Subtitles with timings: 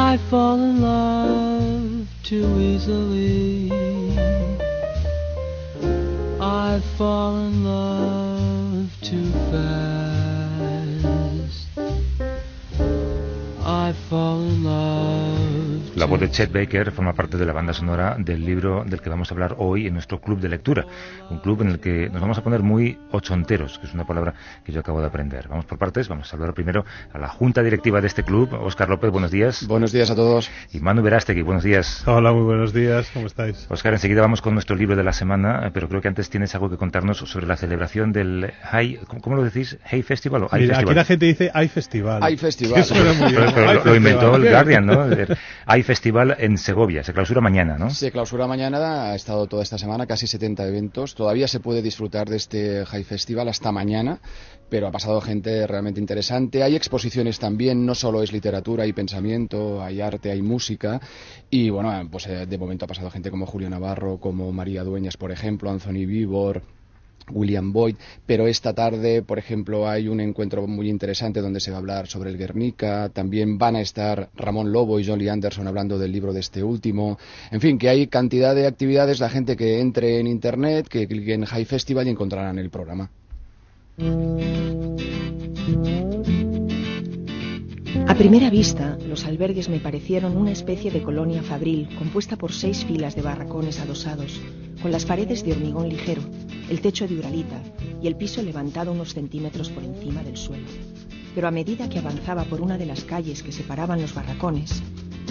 [0.00, 3.70] I fall in love too easily.
[6.40, 9.78] I fall in love too fast.
[13.66, 14.87] I fall in love.
[15.98, 19.10] La voz de Chet Baker forma parte de la banda sonora del libro del que
[19.10, 20.84] vamos a hablar hoy en nuestro club de lectura.
[21.28, 24.32] Un club en el que nos vamos a poner muy ochonteros, que es una palabra
[24.64, 25.48] que yo acabo de aprender.
[25.48, 28.52] Vamos por partes, vamos a saludar primero a la junta directiva de este club.
[28.54, 29.66] Óscar López, buenos días.
[29.66, 30.48] Buenos días a todos.
[30.72, 32.04] Y Manu Verástegui, buenos días.
[32.06, 33.66] Hola, muy buenos días, ¿cómo estáis?
[33.68, 36.54] Óscar, enseguida vamos con nuestro libro de la semana, eh, pero creo que antes tienes
[36.54, 39.76] algo que contarnos sobre la celebración del High, ¿cómo, cómo lo decís?
[39.90, 40.84] ¿Hay Festival o Hay Festival?
[40.84, 42.22] aquí la gente dice hay festival.
[42.22, 42.84] Hay festival.
[42.88, 45.04] Pero- pero lo, lo inventó el Guardian, ¿no?
[45.66, 47.88] Hay festival en Segovia, se clausura mañana, ¿no?
[47.88, 51.14] Se clausura mañana, ha estado toda esta semana, casi 70 eventos.
[51.14, 54.20] Todavía se puede disfrutar de este High Festival hasta mañana,
[54.68, 56.62] pero ha pasado gente realmente interesante.
[56.62, 61.00] Hay exposiciones también, no solo es literatura, hay pensamiento, hay arte, hay música.
[61.48, 65.16] Y bueno, pues eh, de momento ha pasado gente como Julio Navarro, como María Dueñas,
[65.16, 66.77] por ejemplo, Anthony Vivor.
[67.30, 71.76] William Boyd, pero esta tarde, por ejemplo, hay un encuentro muy interesante donde se va
[71.76, 75.66] a hablar sobre el Guernica, también van a estar Ramón Lobo y John Lee Anderson
[75.66, 77.18] hablando del libro de este último,
[77.50, 81.34] en fin, que hay cantidad de actividades, la gente que entre en internet, que clique
[81.34, 83.10] en High Festival y encontrarán el programa.
[88.18, 92.84] A primera vista, los albergues me parecieron una especie de colonia fabril compuesta por seis
[92.84, 94.40] filas de barracones adosados,
[94.82, 96.22] con las paredes de hormigón ligero,
[96.68, 97.62] el techo de uralita
[98.02, 100.66] y el piso levantado unos centímetros por encima del suelo.
[101.32, 104.82] Pero a medida que avanzaba por una de las calles que separaban los barracones,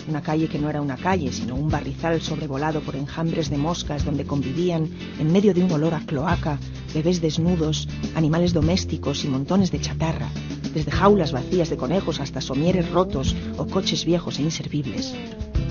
[0.08, 4.05] una calle que no era una calle, sino un barrizal sobrevolado por enjambres de moscas
[4.05, 6.59] donde convivían, en medio de un olor a cloaca,
[6.94, 10.30] bebés desnudos, animales domésticos y montones de chatarra,
[10.73, 15.14] desde jaulas vacías de conejos hasta somieres rotos o coches viejos e inservibles.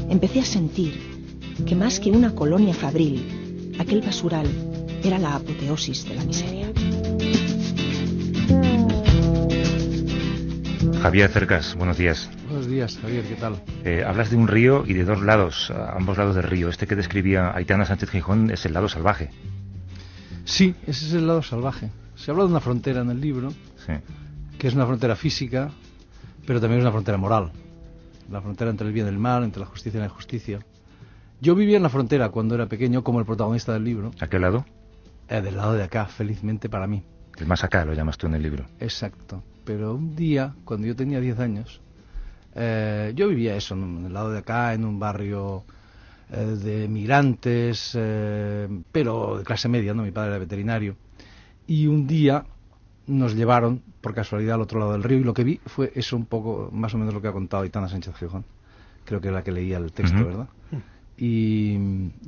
[0.09, 0.95] Empecé a sentir
[1.65, 4.47] que más que una colonia fabril, aquel basural
[5.03, 6.73] era la apoteosis de la miseria.
[10.95, 12.31] Javier Cercas, buenos días.
[12.49, 13.63] Buenos días, Javier, ¿qué tal?
[13.85, 16.69] Eh, hablas de un río y de dos lados, ambos lados del río.
[16.69, 19.31] Este que describía Aitana Sánchez Gijón es el lado salvaje.
[20.45, 21.91] Sí, ese es el lado salvaje.
[22.15, 23.51] Se habla de una frontera en el libro,
[23.87, 23.93] Sí.
[24.59, 25.71] que es una frontera física,
[26.47, 27.53] pero también es una frontera moral.
[28.31, 30.61] La frontera entre el bien y el mal, entre la justicia y la injusticia.
[31.41, 34.39] Yo vivía en la frontera cuando era pequeño, como el protagonista del libro, ¿A qué
[34.39, 34.65] lado?
[35.29, 37.05] eh, del lado de acá, felizmente para mí.
[37.39, 38.65] El más acá lo llamas tú en el libro.
[38.81, 39.43] Exacto.
[39.67, 41.81] Pero un día, cuando yo tenía 10 años,
[42.55, 45.65] eh, yo vivía eso, en el lado de acá, en un barrio
[46.31, 50.05] eh, de migrantes, eh, pero de clase media, ¿no?
[50.05, 50.97] Mi padre era veterinario.
[51.67, 52.45] Y un día
[53.09, 56.17] nos llevaron, por casualidad, al otro lado del río y lo que vi fue eso
[56.17, 58.45] un poco, más o menos lo que ha contado Aitana Sánchez Gijón.
[59.05, 60.27] Creo que era la que leía el texto, Ujú.
[60.27, 60.49] ¿verdad?
[61.19, 61.75] Y,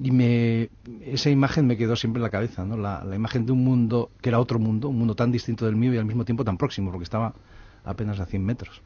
[0.03, 0.71] y me,
[1.05, 2.77] esa imagen me quedó siempre en la cabeza, ¿no?
[2.77, 5.77] La, la imagen de un mundo que era otro mundo, un mundo tan distinto del
[5.77, 7.35] mío y al mismo tiempo tan próximo, porque estaba
[7.85, 8.83] apenas a 100 metros.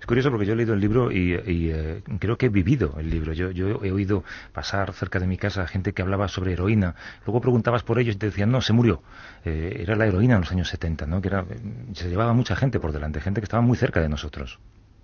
[0.00, 2.94] Es curioso porque yo he leído el libro y, y, eh, creo que he vivido
[2.98, 3.32] el libro.
[3.32, 6.94] Yo, yo he oído pasar cerca de mi casa gente que hablaba sobre heroína.
[7.24, 9.02] Luego preguntabas por ellos y te decían, no, se murió.
[9.44, 11.22] Eh, era la heroína en los años 70, ¿no?
[11.22, 11.58] Que era, eh,
[11.94, 14.58] se llevaba mucha gente por delante, gente que estaba muy cerca de nosotros.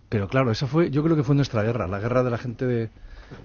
[0.09, 2.67] Pero claro, esa fue, yo creo que fue nuestra guerra, la guerra de la gente
[2.67, 2.91] de,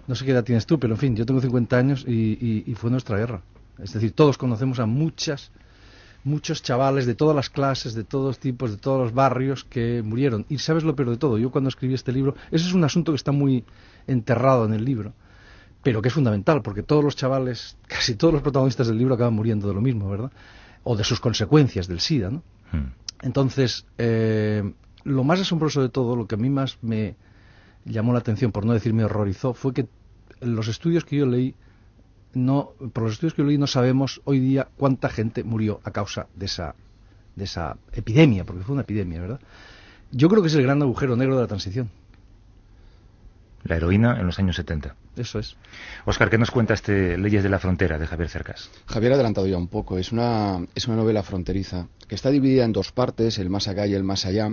[0.08, 2.64] no sé qué edad tienes tú, pero en fin, yo tengo 50 años y, y-
[2.66, 3.42] y fue nuestra guerra.
[3.80, 5.52] Es decir, todos conocemos a muchas,
[6.24, 10.46] muchos chavales de todas las clases, de todos tipos, de todos los barrios que murieron.
[10.50, 13.12] Y sabes lo peor de todo, yo cuando escribí este libro, eso es un asunto
[13.12, 13.64] que está muy
[14.08, 15.14] enterrado en el libro,
[15.84, 19.34] pero que es fundamental, porque todos los chavales, casi todos los protagonistas del libro acaban
[19.36, 20.32] muriendo de lo mismo, ¿verdad?
[20.84, 22.44] O de sus consecuencias del SIDA, ¿no?
[22.72, 22.92] Hmm.
[23.22, 27.16] Entonces, eh, lo más asombroso de todo, lo que a mí más me
[27.88, 29.88] llamó la atención, por no decir me horrorizó, fue que
[30.42, 31.56] los estudios que yo leí,
[32.34, 35.92] no, por los estudios que yo leí no sabemos hoy día cuánta gente murió a
[35.92, 36.76] causa de esa,
[37.36, 39.40] de esa epidemia, porque fue una epidemia, ¿verdad?
[40.12, 41.90] Yo creo que es el gran agujero negro de la transición.
[43.68, 44.96] La heroína en los años 70.
[45.18, 45.56] Eso es.
[46.06, 48.70] Óscar, ¿qué nos cuenta este Leyes de la Frontera de Javier Cercas?
[48.86, 49.98] Javier ha adelantado ya un poco.
[49.98, 53.86] Es una, es una novela fronteriza que está dividida en dos partes, el más acá
[53.88, 54.50] y el más allá.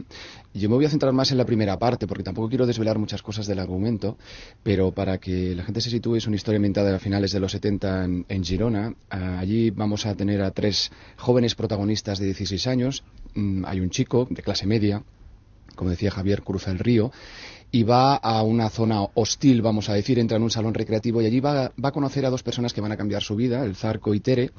[0.53, 2.99] Y yo me voy a centrar más en la primera parte porque tampoco quiero desvelar
[2.99, 4.19] muchas cosas del argumento,
[4.63, 7.53] pero para que la gente se sitúe es una historia ambientada a finales de los
[7.53, 8.95] 70 en, en Girona.
[9.11, 13.05] Ah, allí vamos a tener a tres jóvenes protagonistas de 16 años.
[13.35, 15.03] Mm, hay un chico de clase media,
[15.77, 17.13] como decía Javier, cruza el río
[17.75, 21.27] y va a una zona hostil, vamos a decir, entra en un salón recreativo y
[21.27, 24.15] allí va, a conocer a dos personas que van a cambiar su vida, el Zarco
[24.15, 24.53] y Tere.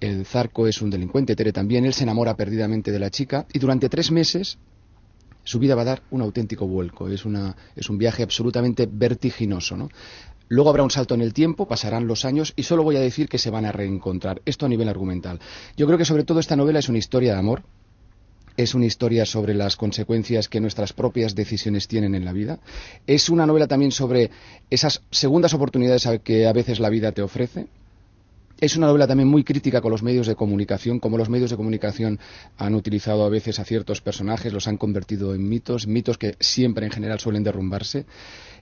[0.00, 3.60] El Zarco es un delincuente, Tere también, él se enamora perdidamente de la chica y
[3.60, 4.58] durante tres meses
[5.44, 7.08] su vida va a dar un auténtico vuelco.
[7.08, 9.88] Es, una, es un viaje absolutamente vertiginoso, ¿no?
[10.48, 13.28] Luego habrá un salto en el tiempo, pasarán los años y solo voy a decir
[13.28, 14.42] que se van a reencontrar.
[14.44, 15.38] Esto a nivel argumental.
[15.76, 17.62] Yo creo que sobre todo esta novela es una historia de amor,
[18.56, 22.58] es una historia sobre las consecuencias que nuestras propias decisiones tienen en la vida.
[23.06, 24.30] Es una novela también sobre
[24.70, 27.66] esas segundas oportunidades que a veces la vida te ofrece.
[28.60, 31.56] Es una novela también muy crítica con los medios de comunicación, como los medios de
[31.56, 32.20] comunicación
[32.56, 36.86] han utilizado a veces a ciertos personajes, los han convertido en mitos, mitos que siempre
[36.86, 38.06] en general suelen derrumbarse.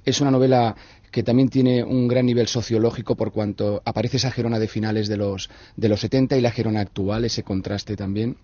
[0.04, 0.74] Es una novela
[1.10, 5.18] que también tiene un gran nivel sociológico por cuanto aparece esa Gerona de finales de
[5.18, 8.38] los, de los 70 y la Gerona actual, ese contraste también.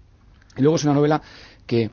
[0.58, 1.22] Y luego es una novela
[1.66, 1.90] que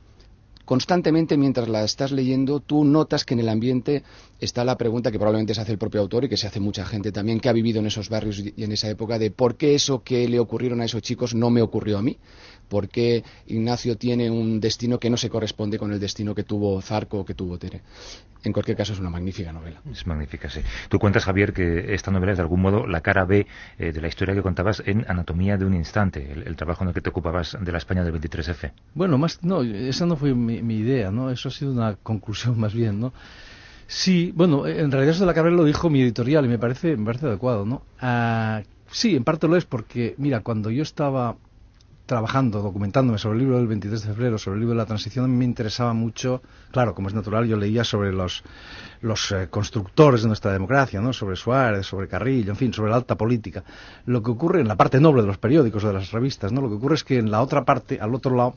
[0.64, 4.02] constantemente mientras la estás leyendo tú notas que en el ambiente
[4.40, 6.84] está la pregunta que probablemente se hace el propio autor y que se hace mucha
[6.84, 9.74] gente también que ha vivido en esos barrios y en esa época de por qué
[9.74, 12.18] eso que le ocurrieron a esos chicos no me ocurrió a mí,
[12.68, 16.80] por qué Ignacio tiene un destino que no se corresponde con el destino que tuvo
[16.82, 17.82] Zarco o que tuvo Tere.
[18.44, 19.80] En cualquier caso es una magnífica novela.
[19.90, 20.60] Es magnífica, sí.
[20.88, 23.44] Tú cuentas, Javier, que esta novela es de algún modo la cara B
[23.76, 26.94] eh, de la historia que contabas en Anatomía de un Instante, el, trabajo en el
[26.94, 28.70] que te ocupabas de la España del 23F.
[28.94, 31.30] Bueno, más no, esa no fue mi, mi idea, ¿no?
[31.30, 33.12] Eso ha sido una conclusión más bien, ¿no?
[33.86, 36.96] Sí, bueno, en realidad eso de la carrera lo dijo mi editorial y me parece,
[36.96, 37.82] me parece adecuado, ¿no?
[38.00, 41.36] Ah, sí, en parte lo es porque, mira, cuando yo estaba
[42.06, 45.36] trabajando, documentándome sobre el libro del 23 de febrero, sobre el libro de la transición,
[45.36, 46.40] me interesaba mucho,
[46.70, 48.44] claro, como es natural, yo leía sobre los,
[49.00, 51.12] los eh, constructores de nuestra democracia, ¿no?
[51.12, 53.64] sobre Suárez, sobre Carrillo, en fin, sobre la alta política.
[54.06, 56.60] Lo que ocurre en la parte noble de los periódicos o de las revistas, ¿no?
[56.60, 58.54] lo que ocurre es que en la otra parte, al otro lado,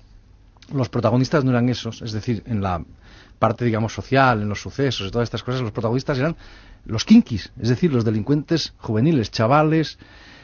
[0.74, 2.84] los protagonistas no eran esos, es decir, en la
[3.40, 6.36] parte, digamos, social, en los sucesos y todas estas cosas, los protagonistas eran
[6.86, 9.98] los kinkis, es decir, los delincuentes juveniles, chavales,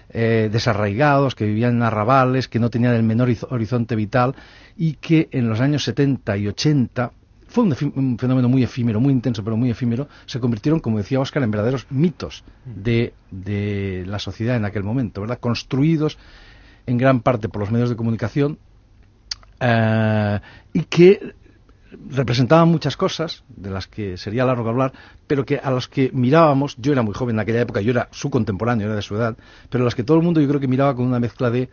[0.09, 4.35] eh, desarraigados, que vivían en arrabales, que no tenían el menor horizonte vital
[4.77, 7.11] y que en los años 70 y 80
[7.47, 11.43] fue un, fenómeno muy efímero, muy intenso, pero muy efímero, se convirtieron, como decía Oscar,
[11.43, 15.39] en verdaderos mitos de, de la sociedad en aquel momento, ¿verdad?
[15.39, 16.17] Construidos
[16.85, 18.59] en gran parte por los medios de comunicación
[19.59, 20.39] eh,
[20.73, 21.33] y que
[22.09, 24.93] representaban muchas cosas, de las que sería largo hablar,
[25.27, 28.09] pero que a las que mirábamos, yo era muy joven en aquella época, yo era
[28.11, 29.37] su contemporáneo, era de su edad,
[29.69, 31.69] pero a las que todo el mundo yo creo que miraba con una mezcla de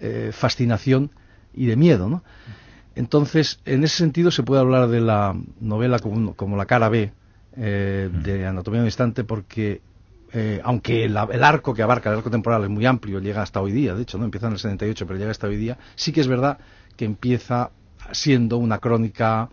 [0.00, 1.10] eh, fascinación
[1.54, 2.22] y de miedo, ¿no?
[2.94, 7.12] Entonces, en ese sentido se puede hablar de la novela como, la cara B
[7.56, 9.82] eh, de Anatomía de un Instante, porque
[10.32, 13.72] eh, aunque el, arco que abarca el arco temporal es muy amplio, llega hasta hoy
[13.72, 16.22] día, de hecho, no empieza en el 78, pero llega hasta hoy día, sí que
[16.22, 16.58] es verdad
[16.96, 17.70] que empieza
[18.12, 19.48] siendo una crónica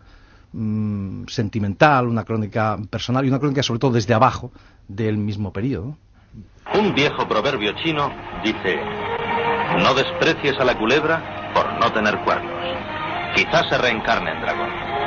[0.54, 4.52] mm, sentimental, una crónica personal y una crónica sobre todo desde abajo
[4.88, 5.98] del mismo periodo.
[6.74, 8.10] Un viejo proverbio chino
[8.44, 8.80] dice,
[9.80, 12.64] no desprecies a la culebra por no tener cuernos.
[13.36, 15.03] Quizás se reencarne en dragón.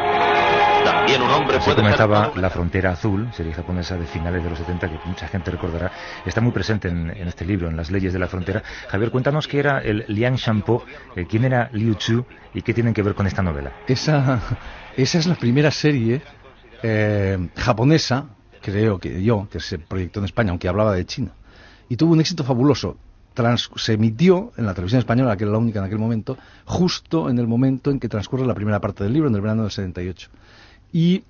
[1.07, 4.89] También un hombre Se comentaba La Frontera Azul, serie japonesa de finales de los 70
[4.89, 5.93] que mucha gente recordará.
[6.25, 8.65] Está muy presente en, este libro, en las leyes de la frontera.
[8.89, 12.93] Javier, cuéntanos qué era el Liang Shampo, eh, quién era Liu Chu y qué tienen
[12.93, 13.73] que ver con esta novela.
[13.87, 14.41] Esa,
[14.97, 16.23] esa es la primera serie
[16.83, 18.27] eh, japonesa,
[18.61, 21.31] creo que yo, que se proyectó en España, aunque hablaba de China.
[21.89, 22.97] Y tuvo un éxito fabuloso.
[23.77, 27.39] se emitió en la televisión española, que era la única en aquel momento, justo en
[27.39, 30.31] el momento en que transcurre la primera parte del libro, en el verano del 78
[30.93, 31.25] y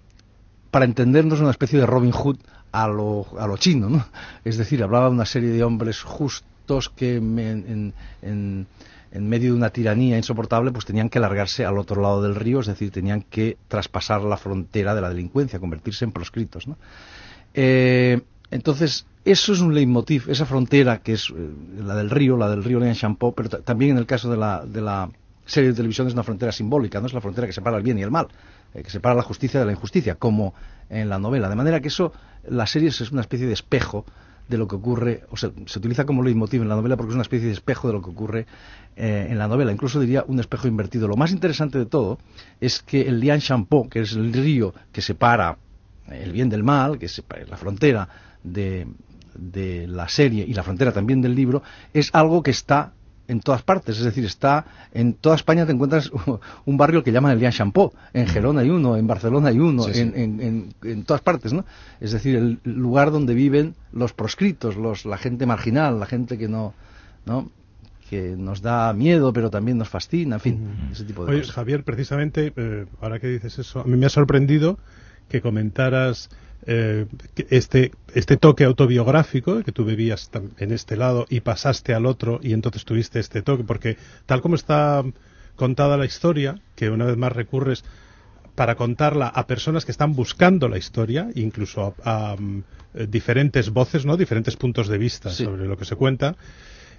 [0.70, 2.38] para entendernos una especie de Robin Hood
[2.72, 4.06] a lo, a lo chino, ¿no?
[4.44, 8.66] Es decir, hablaba de una serie de hombres justos que en, en,
[9.12, 12.60] en, medio de una tiranía insoportable pues tenían que largarse al otro lado del río,
[12.60, 16.76] es decir, tenían que traspasar la frontera de la delincuencia, convertirse en proscritos, ¿no?
[17.54, 18.20] Eh,
[18.50, 22.62] entonces, eso es un leitmotiv, esa frontera que es eh, la del río, la del
[22.62, 25.08] río Lian Shampoo, pero también en el caso de la, de la
[25.46, 27.98] serie de televisión es una frontera simbólica, no es la frontera que separa el bien
[27.98, 28.28] y el mal.
[28.76, 30.54] Eh, que separa la justicia de la injusticia, como
[30.90, 31.48] en la novela.
[31.48, 32.12] De manera que eso,
[32.46, 34.04] la serie es una especie de espejo
[34.48, 37.14] de lo que ocurre, o sea, se utiliza como leitmotiv en la novela porque es
[37.14, 38.46] una especie de espejo de lo que ocurre
[38.94, 41.08] eh, en la novela, incluso diría un espejo invertido.
[41.08, 42.18] Lo más interesante de todo
[42.60, 45.56] es que el Lian Shampoo, que es el río que separa
[46.08, 48.08] el bien del mal, que es la frontera
[48.44, 48.86] de,
[49.34, 52.92] de la serie y la frontera también del libro, es algo que está
[53.28, 56.10] en todas partes, es decir, está en toda España te encuentras
[56.64, 59.86] un barrio que llaman el Lian Champó, en Gerona hay uno, en Barcelona hay uno,
[59.88, 61.64] En, en, todas partes, ¿no?
[62.00, 66.48] Es decir, el lugar donde viven los proscritos, los, la gente marginal, la gente que
[66.48, 66.74] no,
[67.24, 67.50] ¿no?
[68.08, 71.56] que nos da miedo, pero también nos fascina, en fin, ese tipo de Oye, cosas.
[71.56, 74.78] Javier, precisamente, eh, ahora que dices eso, a mí me ha sorprendido
[75.28, 76.30] que comentaras
[76.66, 77.06] eh,
[77.50, 82.52] este, este toque autobiográfico que tú vivías en este lado y pasaste al otro y
[82.52, 83.96] entonces tuviste este toque, porque
[84.26, 85.04] tal como está
[85.54, 87.84] contada la historia, que una vez más recurres
[88.54, 92.62] para contarla a personas que están buscando la historia, incluso a, a, mm,
[93.08, 94.16] diferentes voces, ¿no?
[94.16, 95.44] Diferentes puntos de vista Sí.
[95.44, 96.36] sobre lo que se cuenta.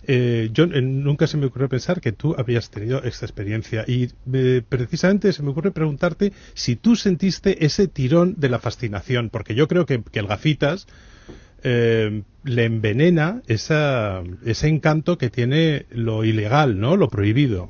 [0.03, 4.09] Eh, yo eh, nunca se me ocurrió pensar que tú habías tenido esta experiencia y
[4.33, 9.55] eh, precisamente se me ocurre preguntarte si tú sentiste ese tirón de la fascinación, porque
[9.55, 10.87] yo creo que, el gafitas
[11.63, 16.95] eh, le envenena esa, ese encanto que tiene lo ilegal, ¿no?
[16.97, 17.69] Lo prohibido.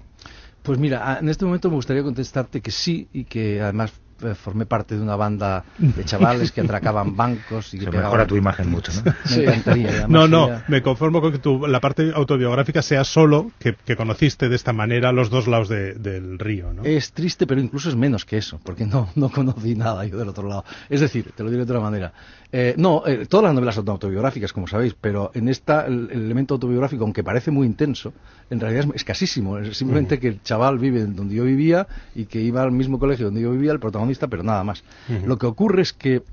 [0.63, 3.93] Pues mira, en este momento me gustaría contestarte que sí y que además
[4.35, 8.35] formé parte de una banda de chavales que atracaban bancos y Se pegaban- mejora tu
[8.35, 9.13] imagen mucho, ¿no?
[9.35, 10.07] Me encantaría.
[10.07, 13.95] No, no, sería- me conformo con que tu, la parte autobiográfica sea solo que, que
[13.95, 16.83] conociste de esta manera los dos lados de- del río, ¿no?
[16.83, 20.29] Es triste, pero incluso es menos que eso, porque no, no conocí nada yo del
[20.29, 20.63] otro lado.
[20.89, 22.13] Es decir, te lo diré de otra manera.
[22.51, 26.21] Eh, no, eh, todas las novelas son autobiográficas, como sabéis, pero en esta el, el
[26.23, 28.13] elemento autobiográfico, aunque parece muy intenso,
[28.49, 29.57] en realidad es escasísimo.
[29.57, 32.99] Es simplemente que el chaval vive en donde yo vivía y que iba al mismo
[32.99, 34.83] colegio donde yo vivía, el protagonista, pero nada más.
[35.25, 36.23] Lo que ocurre es que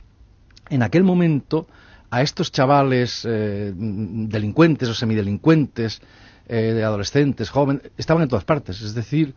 [0.70, 1.66] en aquel momento
[2.10, 6.00] a estos chavales eh, delincuentes o semidelincuentes,
[6.46, 8.82] eh, de adolescentes, jóvenes, estaban en todas partes.
[8.82, 9.34] Es decir,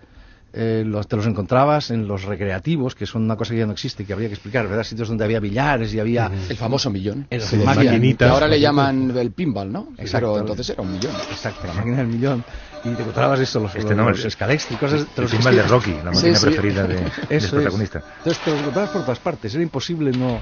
[0.60, 3.74] eh, los, te los encontrabas en los recreativos, que son una cosa que ya no
[3.74, 4.84] existe y que habría que explicar, ¿verdad?
[4.84, 6.32] Sitios donde había billares y había...
[6.50, 7.28] El famoso millón.
[7.30, 8.28] El- maquinitas.
[8.28, 9.90] que ahora le llaman el pinball, ¿no?
[9.98, 10.30] Exacto.
[10.34, 11.12] Pero entonces era un millón.
[11.32, 12.44] Exacto, la máquina del millón.
[12.84, 15.06] Y te encontrabas eso, los, Este los, no, los el- escalex y cosas...
[15.14, 16.46] te El los pinball de Rocky, la Sí, máquina sí.
[16.48, 17.48] preferida de, del es.
[17.48, 18.04] protagonista.
[18.20, 20.42] Entonces te los encontrabas por todas partes, era imposible no,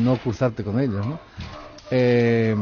[0.00, 1.18] no cruzarte con ellos, ¿no?
[1.94, 2.56] Eh,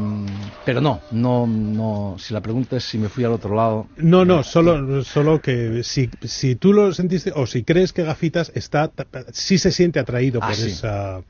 [0.65, 2.17] pero no, no, no.
[2.19, 5.83] Si la pregunta es si me fui al otro lado, No, no, solo, solo que
[5.83, 8.91] si, si tú lo sentiste o si crees que Gafitas está,
[9.31, 10.71] sí se siente atraído Ah, por, sí.
[10.71, 11.21] esa,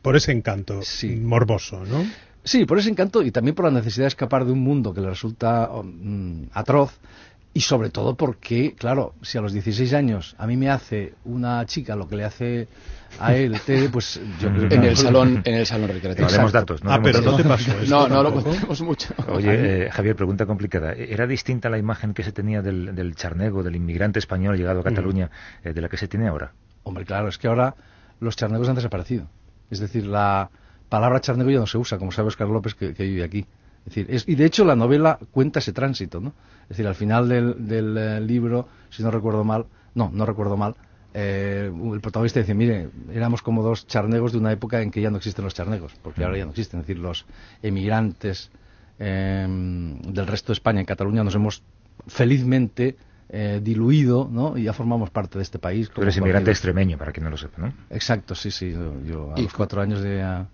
[0.00, 1.08] por ese encanto Sí.
[1.16, 2.06] morboso, ¿no?
[2.44, 5.00] Sí, por ese encanto y también por la necesidad de escapar de un mundo que
[5.00, 6.92] le resulta mm, atroz
[7.52, 11.64] y sobre todo porque, claro, si a los 16 años a mí me hace una
[11.66, 12.68] chica lo que le hace
[13.18, 13.56] a él,
[13.92, 14.74] pues yo creo que...
[14.76, 16.28] En el salón, en el salón No recreativo.
[16.28, 16.74] haremos Exacto.
[16.74, 16.84] datos.
[16.84, 17.90] No ah, pero no te pasó eso.
[17.90, 19.12] No, no lo contemos mucho.
[19.28, 20.92] Oye, eh, Javier, pregunta complicada.
[20.92, 24.84] ¿Era distinta la imagen que se tenía del, del charnego, del inmigrante español llegado a
[24.84, 25.30] Cataluña,
[25.64, 26.52] eh, de la que se tiene ahora?
[26.84, 27.74] Hombre, claro, es que ahora
[28.20, 29.26] los charnegos han desaparecido.
[29.70, 30.50] Es decir, la
[30.88, 33.44] palabra charnego ya no se usa, como sabe Oscar López que, que vive aquí.
[33.86, 36.32] Es decir, es- y de hecho la novela cuenta ese tránsito, ¿no?
[36.64, 40.56] Es decir, al final del, del, eh, libro, si no recuerdo mal, no, no recuerdo
[40.56, 40.76] mal,
[41.14, 45.10] eh, el protagonista dice, mire, éramos como dos charnegos de una época en que ya
[45.10, 46.80] no existen los charnegos, porque ahora ya no existen.
[46.80, 47.26] Es decir, los
[47.62, 48.50] emigrantes
[48.98, 51.62] eh, del resto de España, en Cataluña, nos hemos
[52.06, 52.96] felizmente
[53.32, 54.56] eh, diluido, ¿no?
[54.58, 55.88] Y ya formamos parte de este país.
[55.90, 57.72] Tú eres inmigrante extremeño, para quien no lo sepa, ¿no?
[57.90, 58.72] Exacto, sí, sí.
[58.72, 60.48] Yo, yo a Y los cu- cuatro años de, a-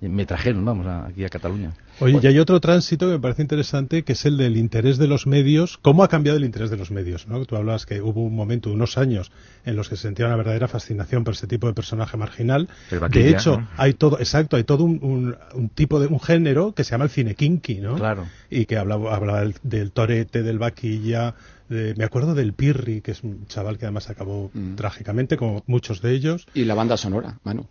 [0.00, 1.72] me trajeron, vamos, a- aquí a Cataluña.
[2.00, 5.06] Oye, y hay otro tránsito que me parece interesante, que es el del interés de
[5.06, 5.78] los medios.
[5.78, 7.26] ¿Cómo ha cambiado el interés de los medios?
[7.26, 7.42] ¿no?
[7.46, 9.32] Tú hablabas que hubo un momento, unos años,
[9.64, 12.68] en los que se sentía una verdadera fascinación por este tipo de personaje marginal.
[12.90, 13.68] El vaquilla, de hecho, ¿no?
[13.78, 17.04] hay todo, exacto, hay todo un, un- un tipo de un género que se llama
[17.04, 17.94] el cine kinky, ¿no?
[17.94, 18.26] Claro.
[18.50, 21.34] Y que hablaba, hablaba del, del torete, del vaquilla.
[21.68, 24.74] de- me acuerdo del Pirri, que es un chaval que además acabó Mm.
[24.76, 26.46] trágicamente, como muchos de ellos.
[26.54, 27.66] Y la banda sonora, Manu.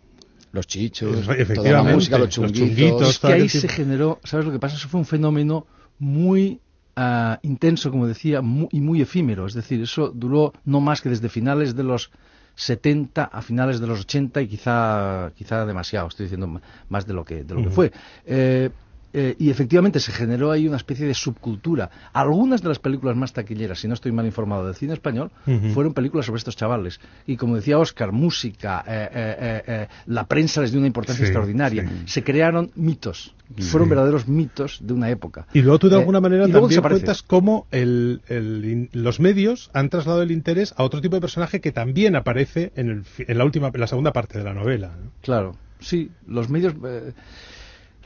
[0.52, 2.68] Los chichos, toda la efectivamente, música, los los chunguitos.
[2.68, 3.10] chunguitos.
[3.10, 4.76] Es que ahí se generó, ¿sabes lo que pasa?
[4.76, 5.66] Eso fue un fenómeno
[5.98, 6.60] muy
[6.96, 9.46] ah, intenso, como decía, mu- y muy efímero.
[9.46, 12.10] Es decir, eso duró no más que desde finales de los
[12.54, 17.24] 70 a finales de los 80 y quizá, quizá demasiado, estoy diciendo más de lo
[17.24, 17.92] que, de lo que fue.
[18.24, 18.70] Eh,
[19.12, 21.90] eh, y efectivamente se generó ahí una especie de subcultura.
[22.12, 25.30] Algunas de las películas más taquilleras, si no estoy mal informado, del cine español,
[25.72, 27.00] fueron películas sobre estos chavales.
[27.26, 31.24] Y como decía Oscar, música, eh, eh, eh, eh, la prensa les dio una importancia
[31.24, 31.82] Sí, extraordinaria.
[31.88, 32.02] sí.
[32.06, 33.34] Se crearon mitos.
[33.70, 35.46] Fueron verdaderos mitos de una época.
[35.54, 39.70] Y luego tú de Eh, alguna manera también cuentas cómo el, el in- los medios
[39.72, 43.24] han trasladado el interés a otro tipo de personaje que también aparece en, el fi-
[43.28, 44.88] en la última, en la segunda parte de la novela.
[45.00, 45.10] ¿no?
[45.22, 46.74] Claro, sí, los medios,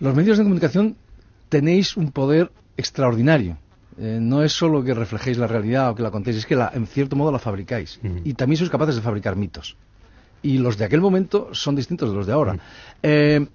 [0.00, 0.96] los medios de comunicación
[1.48, 3.58] tenéis un poder extraordinario.
[3.98, 6.70] Eh, no es solo que reflejéis la realidad o que la contéis, es que la,
[6.74, 8.00] en cierto modo la fabricáis.
[8.02, 8.20] Ujú.
[8.24, 9.76] Y también sois capaces de fabricar mitos.
[10.42, 12.58] Y los de aquel momento son distintos de los de ahora.
[13.02, 13.46] Eh,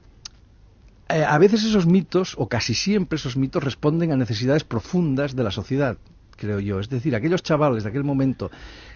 [1.10, 5.44] eh, a veces esos mitos, o casi siempre esos mitos, responden a necesidades profundas de
[5.44, 5.98] la sociedad,
[6.36, 6.80] creo yo.
[6.80, 8.52] Es decir, aquellos chavales de aquel momento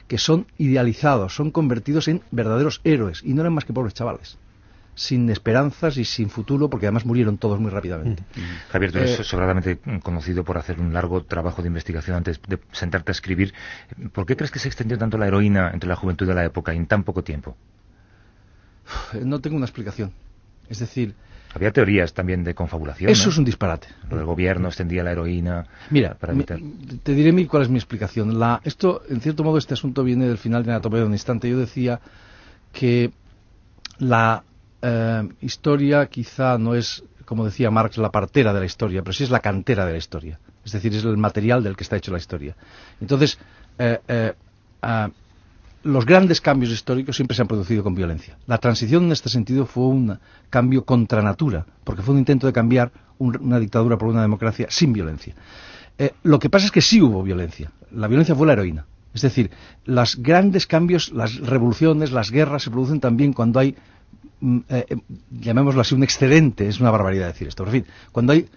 [0.07, 4.37] que son idealizados, son convertidos en verdaderos héroes, y no eran más que pobres chavales,
[4.99, 8.21] sin esperanzas y sin futuro, porque además murieron todos muy rápidamente.
[8.69, 12.59] Javier, tú eres Eh, sobradamente conocido por hacer un largo trabajo de investigación antes de
[12.73, 13.53] sentarte a escribir.
[14.11, 16.73] ¿Por qué crees que se extendió tanto la heroína entre la juventud de la época
[16.73, 17.55] en tan poco tiempo?
[19.23, 20.11] No tengo una explicación.
[20.67, 21.15] Es decir,
[21.53, 23.09] Había teorías también de confabulación.
[23.09, 23.31] eso ¿no?
[23.31, 23.87] es un disparate.
[24.09, 26.59] Lo del gobierno extendía la heroína Mira, para evitar.
[27.03, 28.37] te diré mi, cuál es mi explicación.
[28.37, 31.49] La, esto, en cierto modo, este asunto viene del final de Anatomía de un instante.
[31.49, 31.99] Yo decía
[32.73, 33.11] que
[33.97, 34.43] la
[34.81, 39.23] eh, historia quizá no es, como decía Marx, la partera de la historia, pero sí
[39.23, 40.39] es la cantera de la historia.
[40.65, 42.55] Es decir, es el material del que está hecho la historia.
[43.01, 43.39] Entonces,
[43.77, 44.33] eh, eh,
[44.81, 45.09] ah,
[45.83, 48.37] los grandes cambios históricos siempre se han producido con violencia.
[48.47, 50.19] La transición en este sentido fue un
[50.49, 54.67] cambio contra natura, porque fue un intento de cambiar un- una dictadura por una democracia
[54.69, 55.35] sin violencia.
[56.23, 57.71] Lo que pasa es que sí hubo violencia.
[57.91, 58.85] La violencia fue la heroína.
[59.13, 59.51] Es decir,
[59.85, 63.75] los grandes cambios, las revoluciones, las guerras se producen también cuando hay,
[64.41, 64.97] eh, eh,
[65.31, 66.67] llamémoslo así, un excedente.
[66.67, 67.63] Es una barbaridad decir esto.
[67.63, 68.47] Pero, en fin, cuando hay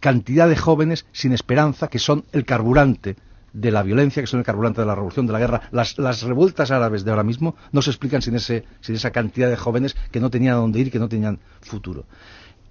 [0.00, 3.16] cantidad de jóvenes sin esperanza que son el carburante
[3.54, 5.62] de la violencia, que son el carburante de la revolución, de la guerra.
[5.70, 9.48] Las, las revueltas árabes de ahora mismo no se explican sin, ese, sin esa cantidad
[9.48, 12.04] de jóvenes que no tenían a dónde ir, que no tenían futuro.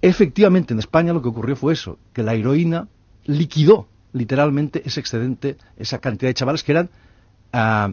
[0.02, 2.88] Efectivamente, en España lo que ocurrió fue eso, que la heroína
[3.24, 6.90] liquidó literalmente ese excedente, esa cantidad de chavales que eran,
[7.54, 7.90] ah,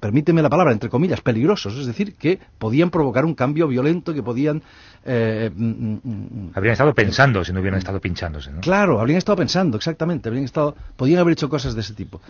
[0.00, 4.22] permíteme la palabra, entre comillas, peligrosos, es decir, que podían provocar un cambio violento, que
[4.22, 4.62] podían...
[5.04, 8.60] eh, mm, mm, mm, Habrían estado pensando si no hubieran estado pinchándose, ¿no?
[8.60, 12.20] Claro, habrían estado pensando, exactamente, habrían estado, podían haber hecho cosas de ese tipo.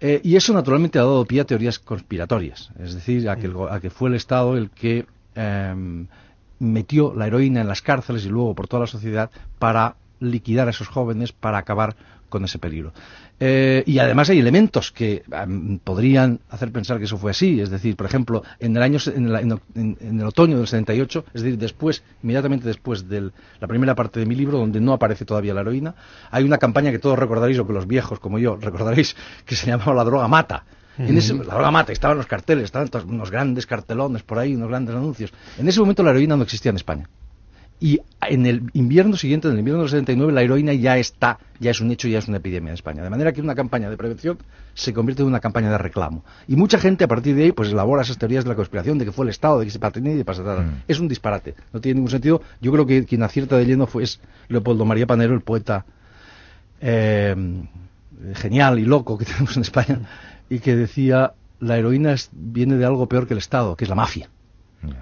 [0.00, 3.54] Eh, y eso naturalmente ha dado pie a teorías conspiratorias, es decir, a que, el
[3.68, 6.06] a que fue el Estado el que em,
[6.60, 10.70] metió la heroína en las cárceles y luego por toda la sociedad para liquidar a
[10.70, 11.96] esos jóvenes, para acabar
[12.28, 12.92] con ese peligro.
[13.40, 15.22] Eh, y además hay elementos que
[15.84, 17.60] podrían hacer pensar que eso fue así.
[17.60, 19.60] Es decir, por ejemplo, en el año en, la- en
[20.20, 23.30] el otoño del 78, es decir, después, inmediatamente después de
[23.60, 25.94] la primera parte de mi libro, donde no aparece todavía la heroína,
[26.30, 29.14] hay una campaña que todos recordaréis, o que los viejos como yo recordaréis,
[29.44, 30.64] que se llamaba La droga mata.
[30.98, 34.68] En ese, la droga mata, estaban los carteles, estaban unos grandes cartelones por ahí, unos
[34.68, 35.32] grandes anuncios.
[35.56, 37.08] En ese momento la heroína no existía en España.
[37.80, 41.70] Y en el invierno siguiente, en el invierno del 79, la heroína ya está, ya
[41.70, 43.04] es un hecho, ya es una epidemia en España.
[43.04, 44.36] De manera que una campaña de prevención
[44.74, 46.24] se convierte en una campaña de reclamo.
[46.48, 49.04] Y mucha gente a partir de ahí pues elabora esas teorías de la conspiración, de
[49.04, 50.62] que fue el Estado, de que se patinó y de pasatada.
[50.62, 50.82] Mm.
[50.88, 52.42] Es un disparate, no tiene ningún sentido.
[52.60, 55.84] Yo creo que quien acierta de lleno fue es Leopoldo María Panero, el poeta
[56.80, 57.34] eh,
[58.34, 60.00] genial y loco que tenemos en España,
[60.50, 63.88] y que decía, la heroína es- viene de algo peor que el Estado, que es
[63.88, 64.28] la mafia.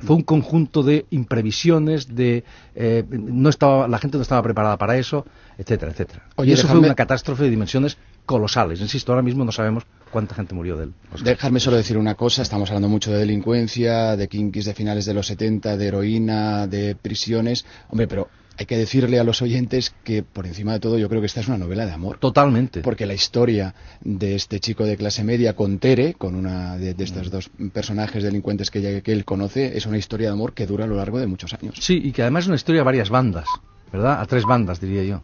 [0.01, 4.97] Fue un conjunto de imprevisiones, de eh, no estaba, la gente no estaba preparada para
[4.97, 5.27] eso,
[5.59, 6.23] etcétera, etcétera.
[6.37, 8.81] Oye, y eso fue una catástrofe de dimensiones colosales.
[8.81, 10.95] Insisto, ahora mismo no sabemos cuánta gente murió de él.
[11.23, 15.15] Dejarme solo decir una cosa, estamos hablando mucho de delincuencia, de kinkis de finales de
[15.15, 17.67] los 70, de heroína, de prisiones.
[17.91, 18.29] Hombre, pero
[18.59, 21.41] hay que decirle a los oyentes que por encima de todo yo creo que esta
[21.41, 22.19] es una novela de amor.
[22.19, 22.81] Totalmente.
[22.81, 27.05] Porque la historia de este chico de clase media con Tere, con una de, de
[27.05, 30.85] estos dos personajes delincuentes que, que él conoce, es una historia de amor que dura
[30.85, 31.77] a lo largo de muchos años.
[31.81, 33.47] Sí, y que además es una historia a varias bandas,
[33.93, 34.21] ¿verdad?
[34.21, 35.23] A tres bandas, diría yo.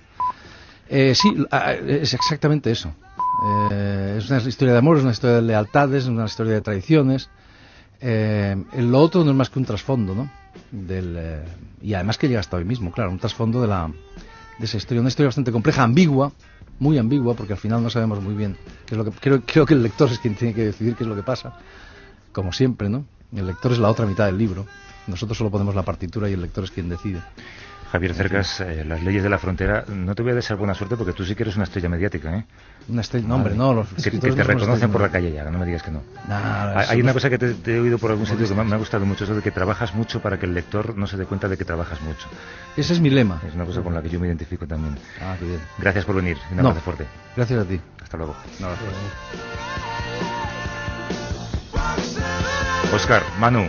[0.89, 1.35] Eh, sí,
[1.87, 2.95] es exactamente eso.
[3.71, 6.61] Eh, es una historia de amor, es una historia de lealtades, es una historia de
[6.61, 7.31] traiciones.
[8.01, 10.31] Eh, lo otro no es más que un trasfondo, ¿no?
[10.73, 11.45] Del, eh,
[11.83, 13.91] y además que llega hasta hoy mismo, claro, un trasfondo de, la,
[14.59, 15.01] de esa historia.
[15.01, 16.33] Una historia bastante compleja, ambigua,
[16.79, 18.57] muy ambigua, porque al final no sabemos muy bien
[18.87, 19.11] qué es lo que...
[19.13, 21.53] Creo, creo que el lector es quien tiene que decidir qué es lo que pasa,
[22.33, 23.05] como siempre, ¿no?
[23.37, 24.67] El lector es la otra mitad del libro.
[25.07, 27.21] Nosotros solo ponemos la partitura y el lector es quien decide.
[27.93, 30.97] Javier Cercas, eh, las leyes de la frontera, no te voy a desear buena suerte
[30.97, 32.45] porque tú sí que eres una estrella mediática, ¿eh?
[32.89, 35.67] Una estrella, no, hombre, no, los Que, te reconocen por la calle ya, no me
[35.67, 36.03] digas que no.
[36.27, 38.79] Nah, Hay- una cosa que te, te he oído por algún sitio que me, ha
[38.79, 41.49] gustado mucho, eso de que trabajas mucho para que el lector no se dé cuenta
[41.49, 42.29] de que trabajas mucho.
[42.79, 43.43] Ese es mi lema.
[43.47, 44.97] Es una cosa con la que yo me identifico también.
[45.21, 45.61] Ah, qué bien.
[45.77, 46.39] Gracias por venir.
[46.51, 46.69] Un No.
[46.71, 47.07] abrazo fuerte.
[47.37, 47.79] Gracias a ti.
[48.03, 48.35] Hasta luego.
[48.59, 48.69] No,
[52.95, 53.63] Oscar, Manu,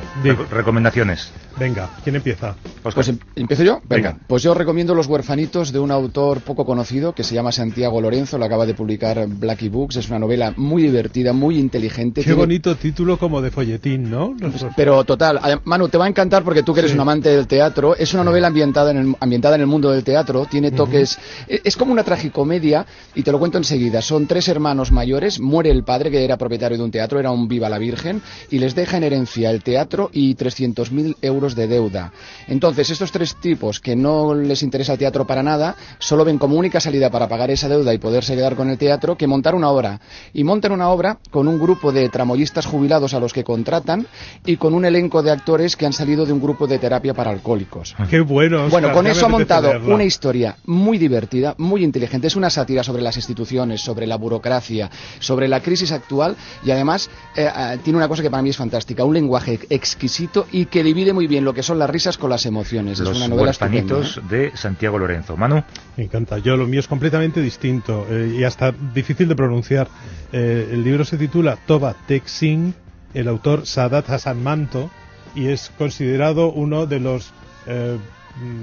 [0.51, 1.31] recomendaciones.
[1.57, 2.55] Venga, ¿quién empieza?
[2.83, 3.79] Oscar, Pues em- empiezo yo.
[3.87, 4.11] Venga.
[4.13, 4.25] Venga.
[4.27, 8.37] Pues yo recomiendo Los huerfanitos de un autor poco conocido que se llama Santiago Lorenzo.
[8.39, 9.97] Lo acaba de publicar Blackie Books.
[9.97, 12.21] Es una novela muy divertida, muy inteligente.
[12.21, 14.33] Qué Tiene- bonito título como de folletín, ¿no?
[14.39, 16.95] Los- Pero total, Manu, te va a encantar porque tú que eres Sí.
[16.97, 17.95] un amante del teatro.
[17.95, 20.45] Es una novela ambientada en el, ambientada en el mundo del teatro.
[20.49, 21.17] Tiene toques.
[21.47, 24.01] e- Es como una tragicomedia y te lo cuento enseguida.
[24.01, 25.39] Son tres hermanos mayores.
[25.39, 28.57] Muere el padre que era propietario de un teatro, era un viva la Virgen y
[28.59, 32.11] les deja en herencia el teatro y 300.000 euros de deuda.
[32.47, 36.57] Entonces, estos tres tipos que no les interesa el teatro para nada, solo ven como
[36.57, 39.69] única salida para pagar esa deuda y poderse quedar con el teatro que montar una
[39.69, 39.99] obra.
[40.33, 44.07] Y montan una obra con un grupo de tramoyistas jubilados a los que contratan
[44.45, 47.31] y con un elenco de actores que han salido de un grupo de terapia para
[47.31, 47.95] alcohólicos.
[48.09, 48.65] Qué bueno.
[48.65, 52.27] Oscar, Bueno, con eso ha montado una historia muy divertida, muy inteligente.
[52.27, 57.09] Es una sátira sobre las instituciones, sobre la burocracia, sobre la crisis actual y además
[57.35, 60.83] eh, eh, tiene una cosa que para mí es fantástica, un lenguaje exquisito y que
[60.83, 62.99] divide muy bien lo que son las risas con las emociones.
[62.99, 64.21] es Los una novela huerfanitos ¿eh?
[64.29, 65.35] de Santiago Lorenzo.
[65.37, 65.63] Manu,
[65.97, 66.37] Me encanta.
[66.37, 69.87] Yo lo mío es completamente distinto eh, y hasta difícil de pronunciar.
[70.31, 72.73] Eh, el libro se titula Toba Tek Singh,
[73.13, 74.89] el autor Sadat Hassan Manto
[75.35, 77.31] y es considerado uno de los
[77.67, 77.97] eh,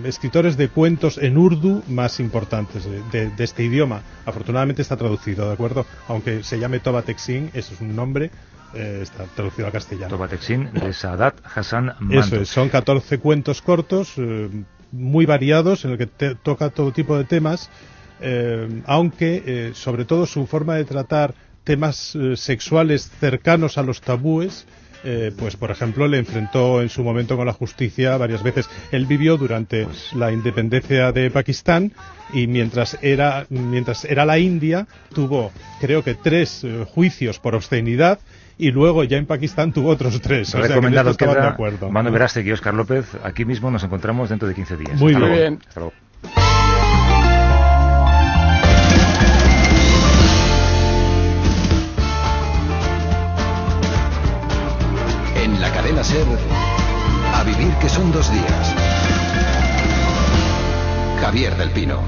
[0.04, 4.02] escritores de cuentos en urdu más importantes de, de- de este idioma.
[4.26, 5.86] Afortunadamente está traducido, ¿de acuerdo?
[6.08, 8.30] Aunque se llame Toba Texin, eso es un nombre,
[8.74, 10.08] eh, está traducido al castellano.
[10.08, 12.18] Tobatexin de Sadat Hassan Manto.
[12.18, 14.48] Eso es, son 14 cuentos cortos, eh,
[14.92, 17.70] muy variados, en el que te- toca todo tipo de temas,
[18.20, 24.66] eh, aunque eh, sobre todo su forma de tratar temas sexuales cercanos a los tabúes,
[25.04, 28.68] eh, pues por ejemplo le enfrentó en su momento con la justicia varias veces.
[28.92, 31.92] Él vivió durante la independencia de Pakistán
[32.34, 38.18] y mientras era mientras era la India tuvo creo que tres eh, juicios por obscenidad
[38.60, 40.48] y luego ya en Pakistán tuvo otros tres.
[40.48, 41.90] O sea, que en Recomendado esto estaban queda de acuerdo.
[41.90, 43.06] Mano Verástegui y Óscar López.
[43.24, 45.00] Aquí mismo nos encontramos dentro de 15 días.
[45.00, 45.30] Muy Hasta bien.
[45.30, 45.34] luego.
[45.36, 45.58] Bien.
[45.66, 45.94] Hasta luego.
[55.42, 56.26] En la cadena Ser,
[57.34, 58.74] a vivir que son dos días.
[61.20, 62.00] Javier del Pino.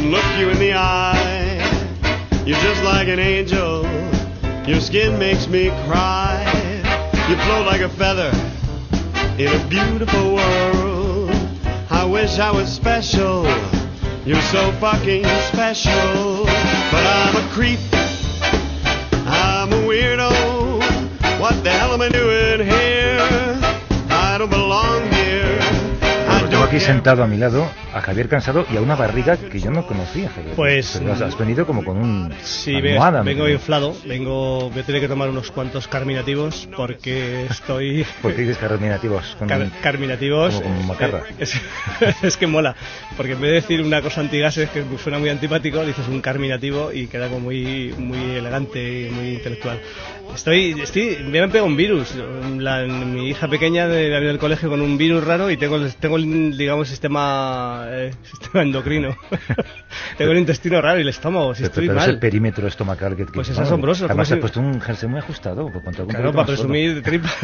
[0.00, 1.60] Couldn't look you in the eye.
[2.46, 3.84] You're just like an angel.
[4.66, 6.44] Your skin makes me cry.
[7.28, 8.32] You float like a feather
[9.38, 11.30] in a beautiful world.
[11.90, 13.44] I wish I was special.
[14.24, 16.44] You're so fucking special.
[16.90, 17.80] But I'm a creep.
[19.26, 20.30] I'm a weirdo.
[21.40, 23.18] What the hell am I doing here?
[24.10, 25.58] I don't belong here.
[26.28, 29.58] I don't aquí sentado a mi lado a Javier Cansado y a una barriga que
[29.60, 30.54] yo no conocía, Javier.
[30.54, 33.50] Pues, Pero has- has venido como con un Sí, almohada, vengo ¿no?
[33.50, 38.04] inflado, vengo, voy a tener que tomar unos cuantos carminativos porque estoy...
[38.22, 39.36] ¿Por qué dices carminativos?
[39.38, 40.54] Con Car- carminativos.
[40.54, 41.22] como- como macarra.
[41.30, 41.54] eh, es,
[42.22, 42.76] es que mola,
[43.16, 46.92] porque en vez de decir una cosa antigases que suena muy antipático, dices un carminativo
[46.92, 49.80] y queda como muy, muy elegante y muy intelectual.
[50.34, 52.14] Estoy, estoy, me han pegado un virus.
[52.58, 56.16] La- mi hija pequeña de, la del colegio con un virus raro y tengo, tengo
[56.16, 56.90] el, digamos,
[57.80, 59.16] sistema, eh, sistema endocrino.
[60.18, 62.10] tengo el intestino raro y el estómago, si Pero- estoy pero mal.
[62.10, 63.26] ese perímetro estomacal que...
[63.26, 65.70] que- Pues es bueno, asombroso, Además ¿cómo has se- puesto un jersey muy ajustado.
[65.70, 67.28] por cuanto Claro, para presumir de tripa.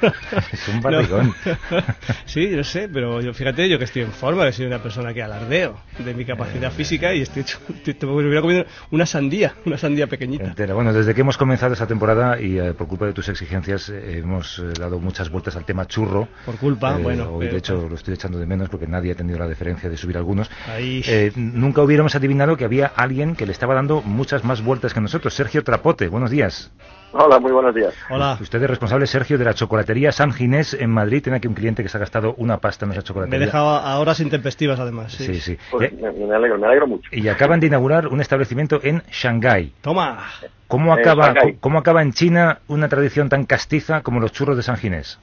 [0.00, 1.34] Es un barrigón.
[1.70, 1.76] No.
[2.24, 5.12] Sí, yo sé, pero yo, fíjate, yo que estoy en forma, que soy una persona
[5.12, 9.76] que alardeo de mi capacidad física y estoy hecho, te- hubiera comido una sandía, una
[9.76, 10.44] sandía pequeñita.
[10.44, 10.72] Entera.
[10.72, 14.20] Bueno, desde que hemos comenzado esta temporada y eh, por culpa de tus exigencias eh,
[14.24, 16.28] hemos eh, dado muchas vueltas al tema churro.
[16.46, 19.12] Por culpa, Eh, bueno, Hoy, pero- de hecho, lo estoy echando de menos porque nadie
[19.12, 20.50] ha tenido la deferencia de subir algunos.
[20.74, 21.02] Ahí.
[21.06, 25.00] Eh, nunca hubiéramos adivinado que había alguien que le estaba dando muchas más vueltas que
[25.02, 25.34] nosotros.
[25.34, 26.72] Sergio Trapote, buenos días.
[27.12, 27.92] Hola, muy buenos días.
[28.08, 28.38] Hola.
[28.40, 31.22] Usted es responsable, Sergio, de la chocolatería San Ginés en Madrid.
[31.22, 33.46] Tiene aquí un cliente que se ha gastado una pasta en esa Me he chocolatería.
[33.46, 35.12] dejado a horas intempestivas, además.
[35.12, 35.26] Sí.
[35.26, 35.58] Sí, sí.
[35.70, 37.10] Pues Eh, me, me alegro, me alegro mucho.
[37.12, 39.74] y acaban de inaugurar un establecimiento en Shanghái.
[39.82, 40.24] Toma.
[40.68, 41.56] ¿Cómo Eh, acaba, Shanghái.
[41.60, 45.18] ¿Cómo acaba en China una tradición tan castiza como los churros de San Ginés?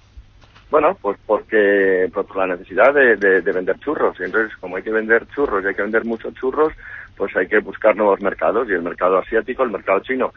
[0.69, 4.19] Bueno, pues porque pues por la necesidad de, de- de vender churros.
[4.19, 6.73] Y entonces, como hay que vender churros y hay que vender muchos churros,
[7.15, 8.67] pues hay que buscar nuevos mercados.
[8.69, 10.33] Y el mercado asiático, el mercado chino,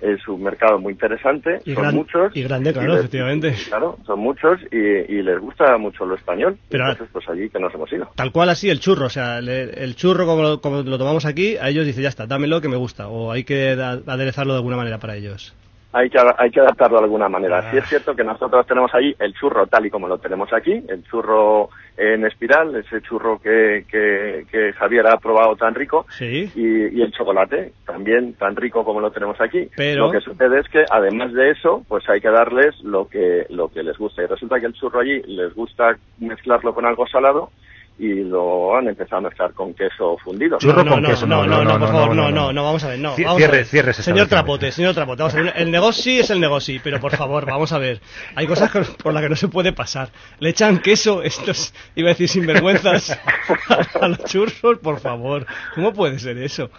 [0.00, 1.60] es un mercado muy interesante.
[1.64, 2.36] Y, son gran- muchos.
[2.36, 3.54] y grande, claro, les- efectivamente.
[3.68, 6.56] Claro, son muchos y, y les gusta mucho lo español.
[6.68, 8.08] Pero- entonces, pues allí que nos hemos ido.
[8.14, 11.24] Tal cual así el churro, o sea, le- el churro como lo, como lo tomamos
[11.26, 14.52] aquí, a ellos dice ya está, dámelo que me gusta, o hay que da- aderezarlo
[14.52, 15.54] de alguna manera para ellos.
[15.94, 17.58] Hay que, hay que adaptarlo de alguna manera.
[17.58, 17.70] Ah.
[17.70, 20.72] Sí es cierto que nosotros tenemos ahí el churro tal y como lo tenemos aquí,
[20.88, 26.50] el churro en espiral, ese churro que, que, que Javier ha probado tan rico, Sí.
[26.54, 29.68] y, y el chocolate también tan rico como lo tenemos aquí.
[29.76, 33.44] Pero- Lo que sucede es que además de eso, pues hay que darles lo que,
[33.50, 34.22] lo que les gusta.
[34.22, 37.50] Y resulta que el churro allí les gusta mezclarlo con algo salado
[37.98, 40.58] y lo han empezado a mezclar con queso fundido.
[40.58, 42.30] Churro no, con no, queso, no, no, no, no, por no, favor, no, no, no,
[42.30, 42.52] no, no.
[42.54, 43.14] no, vamos a ver, no.
[43.14, 43.66] Cie- vamos a cierre- ver.
[43.66, 44.26] cierre ese Señor.
[44.28, 47.70] Trapote, señor Trapote, vamos a ver, el negocio es el negocio, pero por favor, vamos
[47.72, 48.00] a ver,
[48.34, 48.70] hay cosas
[49.02, 50.10] por las que no se puede pasar.
[50.40, 53.20] Le echan queso, estos, iba a decir sinvergüenzas,
[54.00, 56.70] a los churros, por favor, ¿cómo puede ser eso?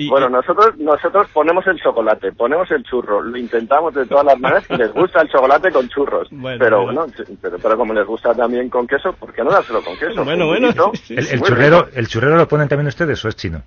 [0.00, 4.38] Y- Bueno, nosotros nosotros ponemos el chocolate, ponemos el churro, lo intentamos de todas las
[4.40, 6.28] maneras y les gusta el chocolate con churros.
[6.30, 7.06] Bueno, pero bueno.
[7.42, 10.24] pero, pero como les gusta también con queso, ¿por qué no dárselo con queso?
[10.24, 10.68] Bueno, bueno,
[11.10, 11.88] ¿El, el churrero.
[11.94, 13.62] ¿El churrero lo ponen también ustedes o es chino?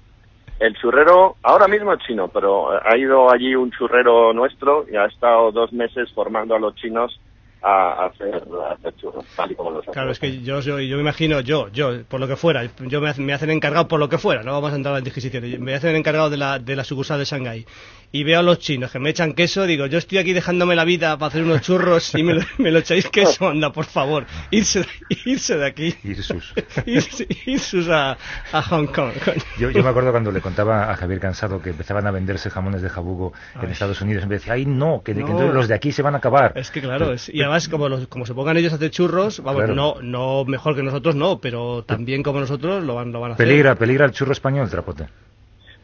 [0.60, 5.06] El churrero, ahora mismo es chino, pero ha ido allí un churrero nuestro y ha
[5.06, 7.20] estado dos meses formando a los chinos
[7.64, 10.96] a hacer, a hacer churros, tal y como los Claro, es que yo, yo, yo
[10.98, 14.10] me imagino, yo, yo, por lo que fuera, yo me, me hacen encargado por lo
[14.10, 16.84] que fuera, no vamos a entrar en disquisiciones, me hacen encargado de la, de la
[16.84, 17.66] sucursal de Shanghái
[18.12, 20.84] y veo a los chinos que me echan queso, digo, yo estoy aquí dejándome la
[20.86, 24.26] vida para hacer unos churros y me lo, me lo echáis queso, anda, por favor,
[24.52, 24.86] irse,
[25.26, 25.96] irse de aquí.
[26.04, 26.54] Irsus.
[26.86, 28.18] irse, irsus a,
[28.52, 29.14] a Hong Kong.
[29.58, 32.82] Yo, yo me acuerdo cuando le contaba a Javier Cansado que empezaban a venderse jamones
[32.82, 33.72] de jabugo en.
[33.74, 34.24] Estados Unidos.
[34.26, 35.28] Y me decía, ay, no, que, que No.
[35.28, 36.52] entonces los de aquí se van a acabar.
[36.56, 39.42] Es que claro, es- y además como, los- como se pongan ellos a hacer churros,
[39.44, 39.76] vamos, Claro.
[39.76, 43.34] no, no mejor que nosotros, no, pero también como nosotros lo van, lo van a
[43.36, 43.46] hacer.
[43.48, 45.08] Peligra, peligra el churro español, trapote.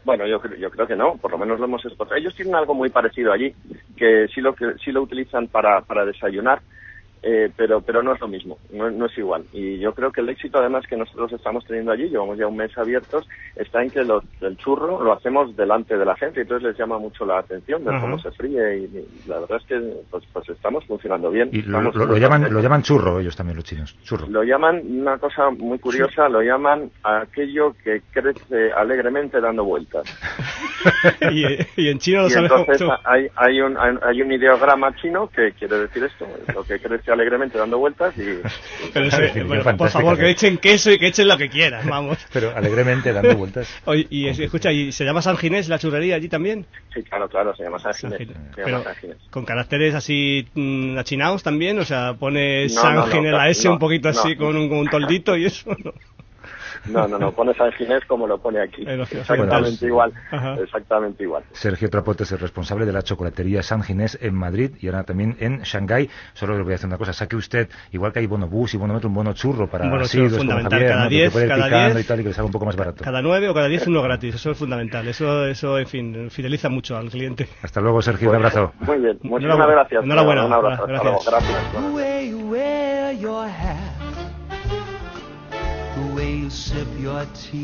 [0.04, 2.18] Bueno, yo, yo creo que no, por lo menos lo hemos exportado.
[2.18, 3.54] Ellos tienen algo muy parecido allí,
[3.96, 6.60] que sí lo, que, sí lo utilizan para, para desayunar,
[7.22, 9.44] eh, pero, pero no es lo mismo, no, no es igual.
[9.52, 12.56] Y yo creo que el éxito además que nosotros estamos teniendo allí, llevamos ya un
[12.56, 16.42] mes abiertos, está en que los- el churro lo hacemos delante de la gente, y
[16.42, 19.66] entonces les llama mucho la atención de cómo se fríe y, y la verdad es
[19.66, 19.80] que
[20.10, 21.50] pues, pues estamos funcionando bien.
[21.52, 23.96] Y lo, Estamos lo- lo llaman, lo llaman churro ellos también, los chinos.
[24.02, 24.26] Churro.
[24.28, 30.04] lo llaman, una cosa muy curiosa, lo llaman aquello que crece alegremente dando vueltas.
[31.30, 31.44] y,
[31.76, 32.60] y en chino lo y sabemos.
[32.60, 36.78] entonces hay, hay, un, hay, hay un ideograma chino que quiere decir esto, lo que
[36.80, 38.22] crece alegremente dando vueltas y...
[38.92, 41.88] Pero ese- Definición bueno, por favor, que echen queso y que echen lo que quieran,
[41.88, 42.18] vamos.
[42.32, 43.68] Pero alegremente dando vueltas.
[43.84, 46.66] Oye, y es- escucha, ¿y se llama San Ginés la churrería allí también?
[46.94, 48.28] Sí, claro, claro, se llama San San Ginés.
[48.28, 48.54] Ginés.
[48.54, 49.16] Se llama Pero San Ginés.
[49.30, 53.48] con caracteres así mm, achinados también, o sea, pone No, San no, no, Ginés la
[53.48, 54.38] S no, un poquito así no.
[54.46, 55.74] con, un, con un toldito y eso.
[55.84, 55.92] ¿no?
[56.86, 58.82] No, no, no, pone San Ginés como lo pone aquí.
[58.86, 60.54] Exactamente igual, Ajá.
[60.62, 61.44] exactamente igual.
[61.52, 65.36] Sergio Trapote es el responsable de la chocolatería San Ginés en Madrid y ahora también
[65.40, 66.08] en Shanghái.
[66.34, 68.76] Solo le voy a decir una cosa, saque usted, igual que hay bono bus y
[68.76, 71.08] bono metro, un bono churro para asiduos churro como fundamental, Javier, cada ¿no?
[71.10, 72.04] Que 10, puede ir cada picando 10.
[72.04, 73.04] y tal y que les haga un poco más barato.
[73.04, 75.06] Cada nueve o cada diez uno gratis, eso es fundamental.
[75.08, 77.48] Eso, eso en fin, fideliza mucho al cliente.
[77.62, 78.72] Hasta luego, Sergio, un abrazo.
[78.80, 79.72] Muy bien, muchísimas Enhorabuena.
[79.74, 80.04] gracias.
[80.04, 80.46] Enhorabuena.
[80.46, 81.20] Un abrazo, hasta luego.
[83.20, 83.99] Gracias.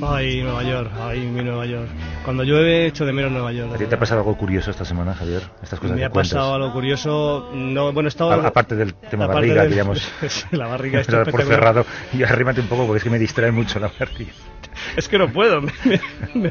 [0.02, 1.88] Ay, Nueva York, ay, mi Nueva York.
[2.24, 3.72] Cuando llueve, echo de menos Nueva York.
[3.74, 5.42] ¿A ti te ha pasado algo curioso esta semana, Javier?
[5.62, 6.32] Estas cosas Me ha cuentas.
[6.32, 7.50] pasado algo curioso.
[7.54, 8.32] No, bueno, he estado.
[8.32, 11.42] A- aparte del tema aparte barriga, del- que ya hemos Sí, la barriga está por
[11.42, 11.84] cerrado.
[12.12, 14.32] Y arrímate un poco porque es que me distrae mucho la barriga.
[14.96, 16.00] Es que no puedo, me, me-
[16.34, 16.50] me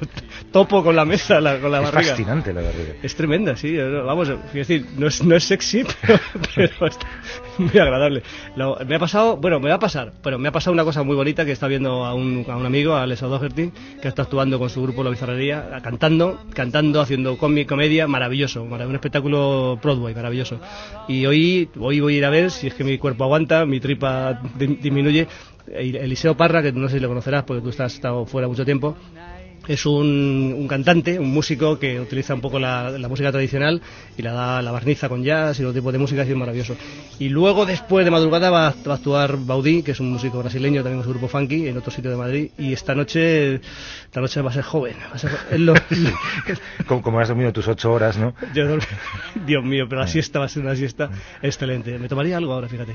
[0.51, 2.09] topo con la mesa, la- con la es barriga.
[2.11, 2.93] fascinante la barriga.
[3.03, 3.75] Es tremenda, sí.
[3.77, 6.19] Vamos, es decir, no es, no es sexy, pero,
[6.55, 6.97] pero es
[7.57, 8.23] muy agradable.
[8.55, 11.03] Lo- me ha pasado, bueno, me va a pasar, pero me ha pasado una cosa
[11.03, 14.23] muy bonita que está viendo a un, a un amigo, a Alex O'Doherty, que está
[14.23, 19.79] actuando con su grupo La Bizarrería, cantando, cantando, haciendo comi- comedia, maravilloso, marav- un espectáculo
[19.81, 20.59] Broadway, maravilloso.
[21.07, 23.79] Y hoy, hoy voy a ir a ver si es que mi cuerpo aguanta, mi
[23.79, 25.27] tripa di- disminuye.
[25.67, 28.95] Eliseo Parra, que no sé si lo conocerás porque tú estás estado fuera mucho tiempo,
[29.67, 33.81] es un, un cantante, un músico que utiliza un poco la, la música tradicional
[34.17, 36.75] y la da la barniza con jazz y otro tipo de música es maravilloso.
[37.19, 40.39] Y luego después de madrugada va, a- va a actuar Baudí, que es un músico
[40.39, 44.21] brasileño también con su grupo funky en otro sitio de Madrid y esta noche esta
[44.21, 44.95] noche va a ser joven.
[45.11, 45.73] Va a ser, es lo-
[46.87, 48.33] Como, como has dormido tus ocho horas, ¿no?
[48.53, 48.65] yo
[49.45, 51.09] Dios mío, pero la siesta va a ser una siesta
[51.41, 51.97] excelente.
[51.99, 52.93] Me tomaría algo ahora, fíjate.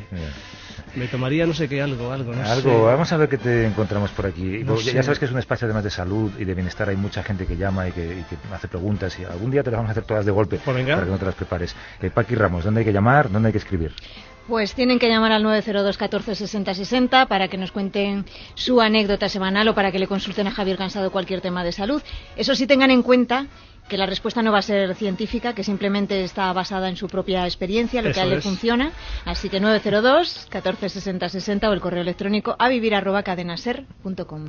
[0.96, 2.32] Me tomaría no sé qué algo, algo.
[2.34, 2.76] No Algo, sé.
[2.84, 4.62] vamos a ver qué te encontramos por aquí.
[4.64, 4.78] No.
[4.80, 7.46] Ya sabes que es un espacio además de salud y de bienestar, hay mucha gente
[7.46, 9.92] que llama y que, y que hace preguntas y algún día te las vamos a
[9.92, 10.94] hacer todas de golpe Pues venga.
[10.94, 11.74] para que no te las prepares.
[12.00, 13.30] Eh, Paqui Ramos, ¿dónde hay que llamar?
[13.30, 13.92] ¿Dónde hay que escribir?
[14.48, 19.28] Pues tienen que llamar al 902 14 60 60 para que nos cuenten su anécdota
[19.28, 22.02] semanal o para que le consulten a Javier Cansado cualquier tema de salud.
[22.36, 23.46] Eso sí tengan en cuenta
[23.88, 27.44] que la respuesta no va a ser científica, que simplemente está basada en su propia
[27.44, 28.92] experiencia, lo Eso que a él le funciona.
[29.24, 34.48] Así que 902 14 60 60 o el correo electrónico a vivir arroba cadenaser.com.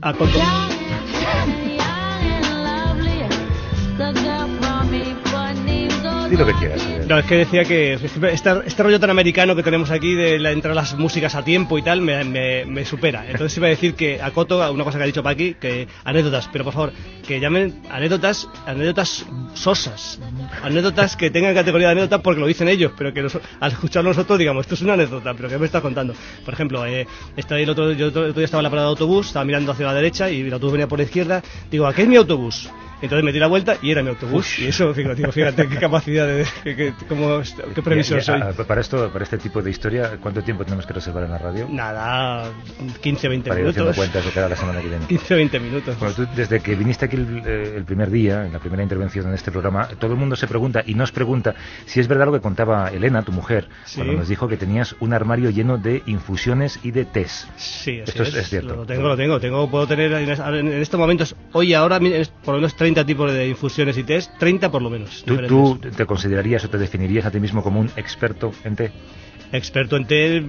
[6.30, 6.88] Di lo que quieras.
[7.10, 10.52] No, es que decía que este, este rollo tan americano que tenemos aquí de la,
[10.52, 13.26] entrar las músicas a tiempo y tal me, me- me supera.
[13.30, 16.48] Entonces iba a decir que acoto a una cosa que ha dicho Paqui, que anécdotas,
[16.54, 16.94] pero por favor,
[17.28, 20.20] que llamen anécdotas, anécdotas sosas,
[20.64, 24.10] anécdotas que tengan categoría de anécdota porque lo dicen ellos, pero que nos- al escucharlo
[24.10, 26.14] nosotros digamos, esto es una anécdota, pero ¿qué me estás contando?
[26.44, 27.08] Por ejemplo, eh,
[27.38, 29.72] estaba el otro, yo otro, otro día estaba en la parada de autobús, estaba mirando
[29.72, 32.16] hacia la derecha y el autobús venía por la izquierda, digo, ¿a qué es mi
[32.16, 32.70] autobús?
[33.04, 34.60] Entonces me di la vuelta y era mi autobús.
[34.60, 36.46] Y eso, fíjate, fíjate qué capacidad de.
[36.64, 37.42] qué, qué- cómo-
[37.74, 38.40] qué previsor soy.
[38.68, 41.68] para esto, para este tipo de historia, ¿cuánto tiempo tenemos que reservar en la radio?
[41.68, 42.52] Nada,
[43.02, 43.96] 15, 20 Para ir minutos.
[43.96, 45.06] cuentas de cada la semana que viene.
[45.08, 45.98] 15, 20 minutos.
[45.98, 49.28] Bueno, tú, desde que viniste aquí el, eh, el primer día, en la primera intervención
[49.28, 51.54] en este programa, todo el mundo se pregunta y nos pregunta
[51.86, 53.98] si es verdad lo que contaba Elena, tu mujer, Sí.
[53.98, 57.48] cuando nos dijo que tenías un armario lleno de infusiones y de tés.
[57.58, 58.76] Sí, Esto es, es cierto.
[58.76, 59.40] Lo tengo, lo tengo.
[59.40, 62.76] tengo puedo tener en, es- en estos momentos, hoy ahora, mi- es por lo menos
[62.76, 65.24] 30 tipos de infusiones y test, 30 por lo menos.
[65.26, 65.50] ¿Tú, diferentes.
[65.92, 68.92] tú te considerarías o te definirías a ti mismo como un experto en té?
[69.52, 70.42] Experto en té,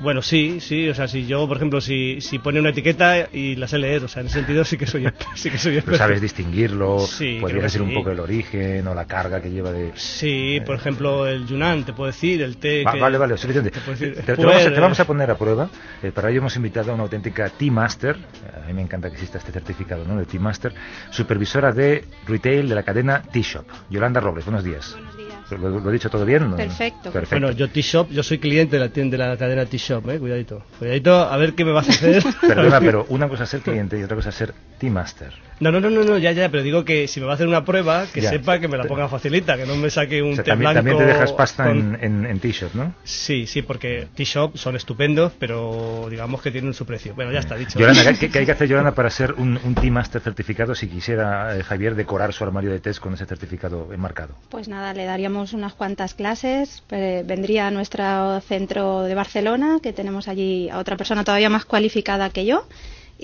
[0.00, 3.54] bueno, sí, sí, o sea, si yo, por ejemplo, si, si pone una etiqueta y
[3.54, 5.78] la sé leer, o sea, en ese sentido sí que soy, sí que soy Pero
[5.80, 5.98] experto.
[5.98, 9.92] sabes distinguirlo, Sí, podría decir un poco el origen o la carga que lleva de...
[9.94, 13.00] Sí, por ejemplo, el Yunnan, te puedo decir, el té Va- que...
[13.00, 13.70] vale, vale, suficiente.
[13.70, 15.70] te puedo decir, Te, te puer, vamos a, te vamos eh, a poner a prueba.
[16.02, 18.16] Eh, para ello hemos invitado a una auténtica Tea Master.
[18.60, 20.16] A mí me encanta que exista este certificado ¿no?
[20.18, 20.72] de Tea Master.
[21.10, 23.64] Supervisora de retail de la cadena Tea Shop.
[23.90, 24.92] Yolanda Robles, buenos días.
[24.92, 25.21] Buenos días.
[25.58, 26.52] ¿Lo, lo he dicho todo bien?
[26.54, 27.10] Perfecto.
[27.10, 27.34] Perfecto.
[27.40, 30.62] Bueno, yo T-Shop, yo soy cliente de la tienda de la cadena T-Shop, eh, cuidadito.
[30.78, 32.22] Cuidadito, a ver qué me vas a hacer.
[32.40, 35.32] Perdona, pero una cosa es ser cliente y otra cosa es ser Tea Master.
[35.60, 37.46] No, no, no, no, no, ya, ya, pero digo que si me va a hacer
[37.46, 38.30] una prueba, que Ya.
[38.30, 40.88] sepa que me la ponga facilita, que no me saque un O sea, también, blanco.
[40.90, 42.94] también te dejas pasta con- en, en, en Tea Shop, ¿no?
[43.04, 47.14] Sí, sí, porque T-Shop son estupendos, pero digamos que tienen su precio.
[47.14, 47.78] Bueno, ya está dicho.
[47.78, 50.88] Yolanda, ¿qué, qué hay que hacer, Yolanda, para ser un, un Tea Master certificado si
[50.88, 54.34] quisiera eh, Javier decorar su armario de test con ese certificado enmarcado?
[54.50, 56.84] Pues nada, le daríamos unas cuantas clases.
[56.90, 61.64] eh, vendría a nuestro centro de Barcelona, que tenemos allí a otra persona todavía más
[61.64, 62.64] cualificada que yo,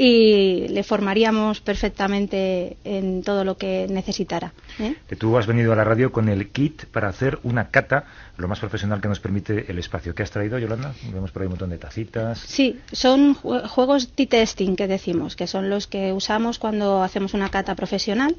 [0.01, 4.53] y le formaríamos perfectamente en todo lo que necesitara.
[4.79, 4.95] ¿eh?
[5.19, 8.05] Tú has venido a la radio con el kit para hacer una cata
[8.37, 10.15] lo más profesional que nos permite el espacio.
[10.15, 10.95] ¿Qué has traído, Yolanda?
[11.13, 12.39] Vemos por ahí un montón de tacitas.
[12.39, 17.49] Sí, son jue- juegos T-testing que decimos, que son los que usamos cuando hacemos una
[17.49, 18.37] cata profesional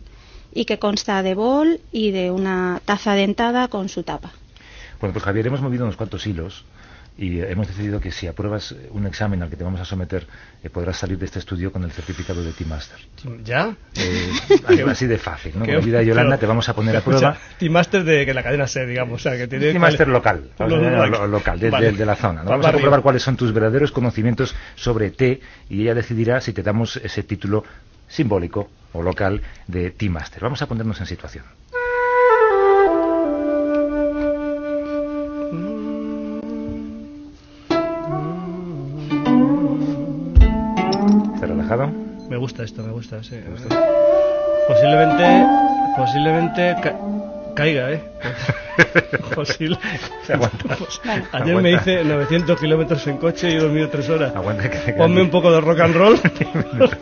[0.53, 4.31] y que consta de bol y de una taza dentada con su tapa.
[4.99, 6.65] Bueno, pues Javier, hemos movido unos cuantos hilos
[7.17, 9.85] y eh, hemos decidido que si apruebas eh, un examen al que te vamos a
[9.85, 10.25] someter,
[10.63, 12.97] eh, podrás salir de este estudio con el certificado de Team Master.
[13.43, 13.75] ¿Ya?
[13.95, 14.29] Eh,
[14.89, 15.65] así, de fácil, ¿no?
[15.65, 17.37] Con de Yolanda pero- te vamos a poner a prueba.
[17.57, 19.19] Team Master de que la cadena ser, digamos.
[19.19, 21.91] O sea, que tiene Team Master local, Lo- llamarlo lo- lo- local, de, Vale.
[21.91, 22.41] de- de la zona.
[22.43, 22.51] ¿no?
[22.51, 26.53] Va Vamos a comprobar cuáles son tus verdaderos conocimientos sobre té y ella decidirá si
[26.53, 27.63] te damos ese título
[28.09, 30.41] simbólico o local de Team Master.
[30.43, 31.45] Vamos a ponernos en situación.
[41.35, 41.89] ¿Estás relajado?
[42.29, 43.35] Me gusta esto, me gusta, sí.
[43.35, 43.79] me gusta.
[44.67, 45.45] Posiblemente,
[45.97, 46.95] posiblemente ca-
[47.55, 48.03] caiga, ¿eh?
[49.35, 49.77] Posible.
[50.25, 50.75] Se aguanta.
[50.75, 50.99] Pues.
[51.05, 51.61] Ayer Aguanta.
[51.61, 54.35] me hice 900 kilómetros en coche y he dormido tres horas.
[54.35, 56.19] Aguanta que Ponme un poco de rock and roll.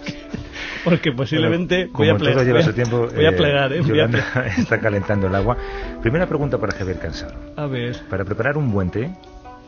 [0.89, 2.45] porque, posiblemente Bueno, voy a plegar.
[2.53, 3.81] Voy, a- tiempo, voy a eh, plegar, ¿eh?
[3.81, 4.47] Voy a, Yolanda plegar.
[4.59, 5.57] está calentando el agua.
[6.01, 7.33] Primera pregunta para Javier Cansado.
[7.55, 7.97] a ver.
[8.09, 9.09] Para preparar un buen té,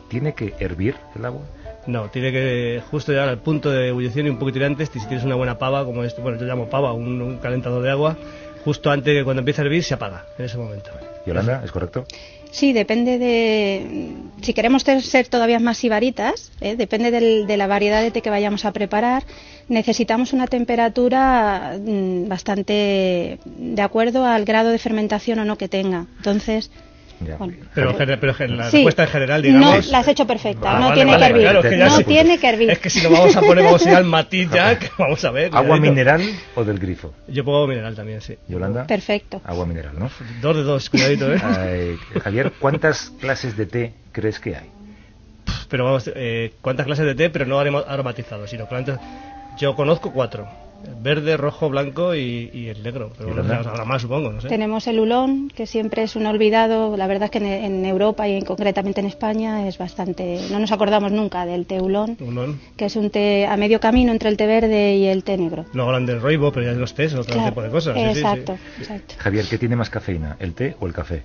[0.08, 1.42] ¿tiene que hervir el agua?
[1.86, 4.90] No, tiene que justo llegar al punto de ebullición y un poquito antes.
[4.92, 7.90] Si tienes una buena pava, como este, bueno, yo llamo pava, un, un calentador de
[7.90, 8.16] agua,
[8.64, 10.90] justo antes de que cuando empiece a hervir se apaga en ese momento.
[11.26, 12.04] Yolanda, ¿es correcto?
[12.50, 14.12] Sí, depende de.
[14.42, 16.76] Si queremos ser todavía más sibaritas, ¿eh?
[16.76, 19.22] depende del- de la variedad de té que vayamos a preparar,
[19.70, 26.06] necesitamos una temperatura mm, bastante de acuerdo al grado de fermentación o no que tenga.
[26.18, 26.70] Entonces.
[27.38, 27.52] Bueno.
[27.74, 28.76] Pero, pero la Sí.
[28.78, 29.86] respuesta en general, digamos.
[29.86, 31.42] no la has hecho perfecta, Ah, no vale, tiene vale, que hervir.
[31.42, 32.04] claro, es que ya no sí.
[32.04, 32.70] tiene que hervir.
[32.70, 35.22] Es que si lo vamos a poner, vamos a ir al matiz ya, que vamos
[35.26, 35.50] a ver.
[35.54, 36.22] ¿Agua mineral
[36.54, 37.12] o del grifo?
[37.28, 38.36] Yo pongo mineral también, sí.
[38.48, 39.42] Yolanda, Perfecto.
[39.44, 40.10] agua mineral, ¿no?
[40.40, 41.38] Dos de dos, cuidadito, ¿eh?
[41.44, 44.70] Ay, Javier, ¿cuántas clases de té crees que hay?
[45.68, 47.28] Pero vamos, eh, ¿cuántas clases de té?
[47.28, 48.98] Pero no aroma- aromatizados, sino plantas.
[49.60, 50.46] Yo conozco cuatro:
[51.02, 53.10] verde, rojo, blanco y, y el negro.
[53.18, 54.48] Pero bueno, habrá más, supongo, no sé.
[54.48, 56.96] Tenemos el ulón, que siempre es un olvidado.
[56.96, 60.40] La verdad es que en, en Europa y en- concretamente en España es bastante.
[60.50, 62.58] No nos acordamos nunca del té ulón, Ulón.
[62.76, 65.66] que es un té a medio camino entre el té verde y el té negro.
[65.74, 67.94] Luego hablan del roibo, pero ya de los tés, otro Claro, tipo de cosas.
[67.94, 68.18] sí, sí, sí.
[68.20, 69.14] exacto, exacto.
[69.18, 71.22] Javier, ¿qué tiene más cafeína, el té o el café?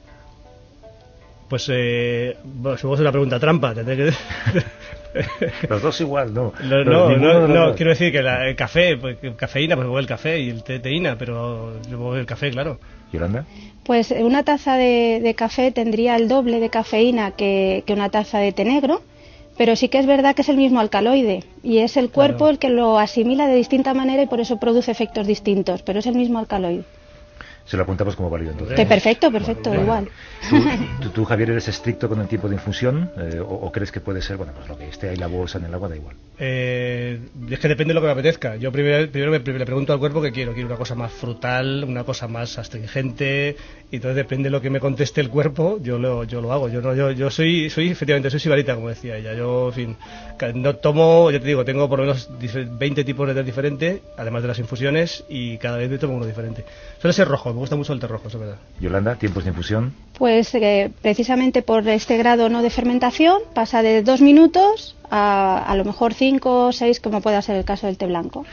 [1.49, 3.73] Pues eh, bueno, supongo que es una pregunta trampa.
[3.73, 4.12] Tendré que.
[5.69, 6.53] Los dos igual, no.
[6.63, 10.39] No, no, no, no, quiero decir que la- el café, pues, cafeína, pues el café
[10.41, 11.71] y el té teína, pero
[12.17, 12.79] el café, claro.
[13.13, 13.45] Yolanda,
[13.86, 18.10] Pues eh, una taza de, de café tendría el doble de cafeína que, que una
[18.10, 19.03] taza de té negro,
[19.58, 22.51] pero sí que es verdad que es el mismo alcaloide y es el cuerpo Claro.
[22.51, 26.08] el que lo asimila de distinta manera y por eso produce efectos distintos, pero es
[26.08, 26.84] el mismo alcaloide.
[27.65, 28.75] Se lo apuntamos como válido entonces.
[28.75, 29.82] Que perfecto, perfecto, Vale.
[29.82, 30.10] igual.
[30.49, 30.63] ¿Tú,
[31.01, 33.99] tú, tú, Javier, eres estricto con el tipo de infusión eh, o, o crees que
[34.01, 36.15] puede ser, bueno, pues lo que esté ahí la bolsa en el agua da igual?
[36.38, 38.56] Eh, es que depende de lo que me apetezca.
[38.58, 40.54] Yo primero, primero me, le pregunto al cuerpo qué quiero.
[40.54, 43.56] Quiero una cosa más frutal, una cosa más astringente.
[43.91, 46.67] Y entonces depende de lo que me conteste el cuerpo, yo lo, yo lo hago.
[46.69, 49.34] Yo no, yo, yo soy, soy efectivamente, soy sibarita, como decía ella.
[49.34, 49.97] Yo, en fin,
[50.56, 54.01] no tomo, ya te digo, tengo por lo menos dife- 20 tipos de té diferentes,
[54.18, 56.66] además de las infusiones, y cada vez me tomo uno diferente.
[56.99, 58.58] Suele ser rojo, me gusta mucho el té rojo, eso es verdad.
[58.80, 59.93] Yolanda, tiempos de infusión.
[60.18, 65.76] Pues eh, precisamente por este grado no de fermentación pasa de dos minutos a a
[65.76, 68.43] lo mejor cinco o seis, como pueda ser el caso del té blanco.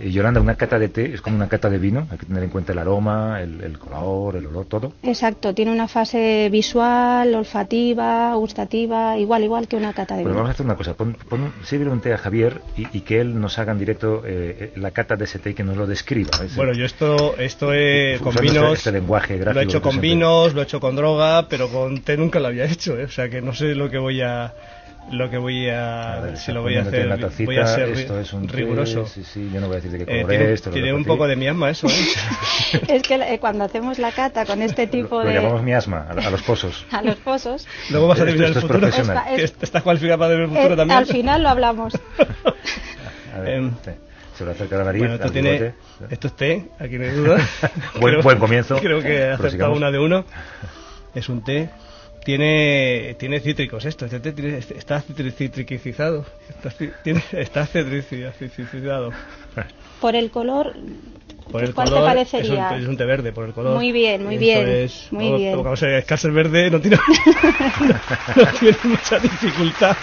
[0.00, 2.06] Eh, Yolanda, una cata de té es como una cata de vino.
[2.10, 4.92] Hay que tener en cuenta el aroma, el, el color, el olor, todo.
[5.02, 10.42] Exacto, tiene una fase visual, olfativa, gustativa, igual igual que una cata de Bueno, vino.
[10.42, 10.94] vamos a hacer una cosa.
[10.94, 14.22] Pon, pon, sírvele un té a Javier y, y que él nos haga en directo
[14.26, 16.30] eh, eh, la cata de ese té y que nos lo describa.
[16.44, 18.18] Ese- Bueno, yo esto, esto he,
[18.52, 21.46] vinos, este- este lenguaje lo he hecho con siempre- vinos, lo he hecho con droga,
[21.48, 23.04] pero con té nunca lo había hecho, ¿eh?
[23.04, 24.52] o sea que no sé lo que voy a,
[25.10, 27.58] lo que voy a, A ver, si lo voy a hacer, en la tacita, voy
[27.58, 29.06] a ser esto es un té, riguroso.
[29.06, 31.04] sí, sí, yo no voy a decir de qué Eh, color tiene es, lo un
[31.04, 31.92] poco de mi alma eso, ¿eh?
[32.88, 35.34] Es que eh, cuando hacemos la cata con este tipo Lo de...
[35.34, 36.86] llamamos miasma, a, a los pozos.
[36.90, 39.26] a los pozos, Luego vas a Esto- adivinar el esto es futuro.
[39.36, 40.98] Es- Que ¿Estás cualificado para ver el futuro también?
[40.98, 41.92] al final lo hablamos.
[43.34, 43.90] A ver, Em, sí.
[44.36, 45.74] Se lo acerca a la nariz, Bueno, esto tiene, bigote.
[46.10, 47.48] esto es té, aquí no hay duda.
[48.00, 48.76] Buen- buen comienzo.
[48.78, 50.24] Creo que he acertado una de uno.
[51.14, 51.70] Es un té.
[52.24, 56.24] Tiene, tiene cítricos esto, este té tiene- está citri- citriquizado.
[56.48, 56.70] Está,
[57.02, 57.68] tiene, está.
[60.00, 60.72] Por el color,
[61.52, 62.68] Por el ¿cuál color, te parecería?
[62.70, 63.74] Es un, es un té verde, por el color.
[63.74, 65.62] Muy bien, muy bien, es- muy bien.
[65.62, 66.96] Vamos a ver, es que al ser verde no tiene,
[68.36, 69.94] no tiene mucha dificultad.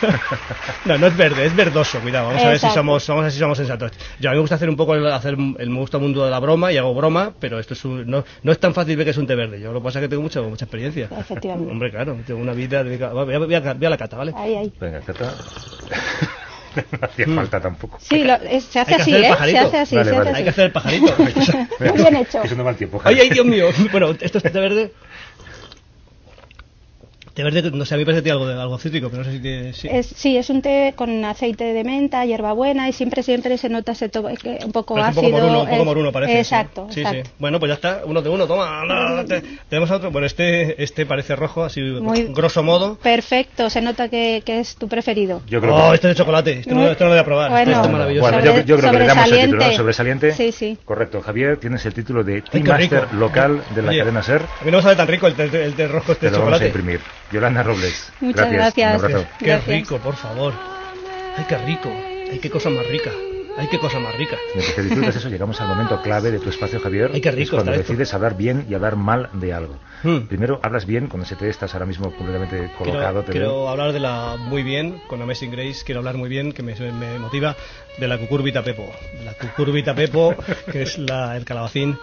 [0.84, 2.28] No, no es verde, es verdoso, cuidado.
[2.28, 3.92] Vamos a ver si somos, vamos a ver si somos sensatos.
[4.20, 6.30] Yo a mí me gusta hacer un poco el, hacer el me gusta mundo de
[6.30, 9.04] la broma y hago broma, pero esto es un- no, no es tan fácil ver
[9.06, 9.60] que es un té verde.
[9.60, 11.08] Yo lo que pasa es que tengo mucha, mucha experiencia.
[11.18, 11.70] Efectivamente.
[11.72, 13.12] Hombre, claro, tengo una vida dedicada.
[13.12, 14.32] Voy a, voy a- voy a la cata, ¿vale?
[14.36, 14.72] Ahí, ahí.
[14.80, 15.34] Venga, cata.
[16.74, 17.36] no hacía Mm.
[17.36, 17.98] falta tampoco.
[18.00, 19.22] Sí, lo- es- se hace Hay así, ¿eh?
[19.24, 20.20] Se hace así, Vale, se vale.
[20.20, 20.42] hace Hay así.
[20.44, 21.14] que hacer el pajarito.
[21.80, 22.40] Muy bien hecho.
[22.40, 23.00] Que eso no va al tiempo.
[23.04, 23.68] ¡Ay, ay, Dios mío!
[23.92, 24.92] Bueno, esto es té verde.
[27.34, 29.24] Té verde, no sé, a mí me parece que tiene algo, de, algo cítrico, pero
[29.24, 29.72] no sé si tiene...
[29.72, 29.88] sí.
[29.90, 33.90] Es, sí, es un té con aceite de menta, hierbabuena y siempre siempre se nota
[33.90, 35.26] ese toque un poco Parece ácido.
[35.26, 36.38] un poco moruno, un poco es- moruno parece.
[36.38, 37.24] Exacto, Sí, exacto.
[37.28, 37.34] sí.
[37.40, 38.84] Bueno, pues ya está, uno de uno, toma.
[38.86, 40.12] no, te- tenemos otro.
[40.12, 42.94] Bueno, este, este parece rojo, así Muy- grosso modo.
[43.02, 45.42] Perfecto, se nota que, que es tu preferido.
[45.48, 45.94] Yo creo Oh, que...
[45.96, 47.50] este de chocolate, este no, Muy- esto no lo voy a probar.
[47.50, 48.30] Bueno, este es maravilloso.
[48.30, 49.72] Bueno, Sobre- yo, yo creo que le damos el título, ¿no?
[49.72, 50.32] sobresaliente.
[50.34, 50.78] Sí, sí.
[50.84, 51.20] Correcto.
[51.20, 53.16] Javier, tienes el título de Team qué Master rico.
[53.16, 54.42] local de la Oye, cadena SER.
[54.42, 56.38] A mí no me sabe tan rico el té, el té rojo este Te de
[56.38, 56.66] lo vamos a chocolate.
[56.78, 57.00] imprimir.
[57.34, 58.12] Yolanda Robles.
[58.20, 59.02] Muchas Un gracias.
[59.02, 59.26] abrazo.
[59.38, 59.66] Qué Gracias.
[59.68, 60.52] rico, por favor.
[61.36, 61.90] Ay, qué rico.
[62.30, 63.10] Ay, qué cosa más rica.
[63.56, 64.36] Ay, qué cosa más rica.
[64.54, 67.10] Mientras que disfrutas eso, llegamos al momento clave de tu espacio, Javier.
[67.14, 67.92] Ay, qué Es rico cuando está esto.
[67.92, 69.78] decides hablar bien y hablar mal de algo.
[70.02, 70.22] Hmm.
[70.26, 73.22] Primero, hablas bien, con ese té estás ahora mismo completamente colocado.
[73.24, 76.64] Quiero, quiero hablar de la muy bien, con Amazing Grace, quiero hablar muy bien, que
[76.64, 77.54] me, me motiva,
[77.98, 78.90] de la cucurbita pepo.
[79.24, 80.34] La cucurbita pepo,
[80.72, 81.96] que es la, el calabacín,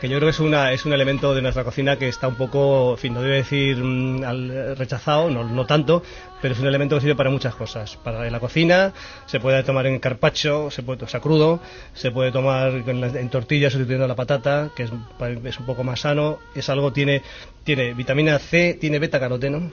[0.00, 2.36] que yo creo que es, una, es un elemento de nuestra cocina que está un
[2.36, 6.02] poco, en fin, no debo decir mm, al- rechazado, no, no tanto,
[6.40, 7.96] pero es un elemento que sirve para muchas cosas.
[8.02, 8.92] Para la cocina,
[9.26, 11.60] se puede tomar en carpaccio, se puede, o sea, crudo,
[11.92, 16.00] se puede tomar en, la- en tortillas sustituyendo la patata, que es, un poco más
[16.00, 17.20] sano, es algo, tiene,
[17.64, 19.70] tiene vitamina C, tiene beta caroteno,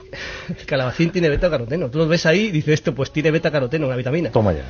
[0.48, 3.50] el calabacín tiene beta caroteno, tú lo ves ahí y dices esto, pues tiene beta
[3.50, 4.30] caroteno, una vitamina.
[4.30, 4.64] Toma ya.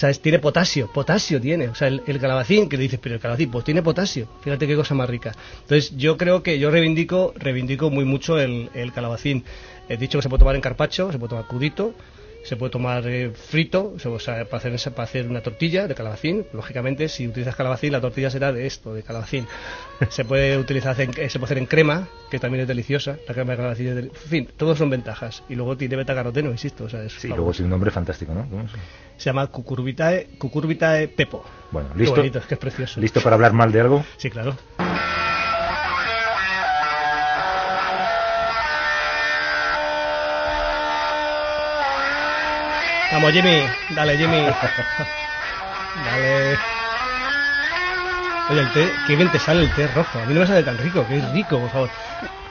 [0.00, 1.68] O sea, es- tiene potasio, potasio tiene.
[1.68, 4.26] O sea, el, el calabacín, que le dices, pero el calabacín, pues tiene potasio.
[4.40, 5.32] Fíjate qué cosa más rica.
[5.60, 9.44] Entonces, yo creo que yo reivindico, reivindico muy mucho el, el calabacín.
[9.90, 11.92] He dicho que se puede tomar en carpacho, se puede tomar crudito,
[12.42, 16.46] se puede tomar eh, frito, o sea, para hacer, para hacer una tortilla de calabacín.
[16.52, 19.46] Lógicamente, si utilizas calabacín, la tortilla será de esto, de calabacín.
[20.08, 23.16] Se puede utilizar, en- eh, se puede hacer en crema, que también es deliciosa.
[23.28, 25.42] La crema de calabacín es deli- En fin, todos son ventajas.
[25.48, 26.84] Y luego tiene beta-caroteno, insisto.
[26.84, 28.48] O sea, es Sí, luego tiene un nombre fantástico, ¿no?
[28.48, 28.76] ¿Cómo se-
[29.18, 31.44] Se llama Cucurbitae, Cucurbitae pepo.
[31.70, 32.16] Bueno, listo.
[32.16, 33.00] bonito, es que es precioso.
[33.00, 34.04] ¿Listo para hablar mal de algo?
[34.16, 34.56] Sí, claro.
[43.20, 43.60] Vamos, Jimmy.
[43.94, 44.38] Dale, Jimmy.
[46.06, 46.56] Dale.
[48.48, 50.18] Oye, el té, qué bien te sale el té rojo.
[50.20, 51.90] A mí no me sale tan rico, es rico, por favor.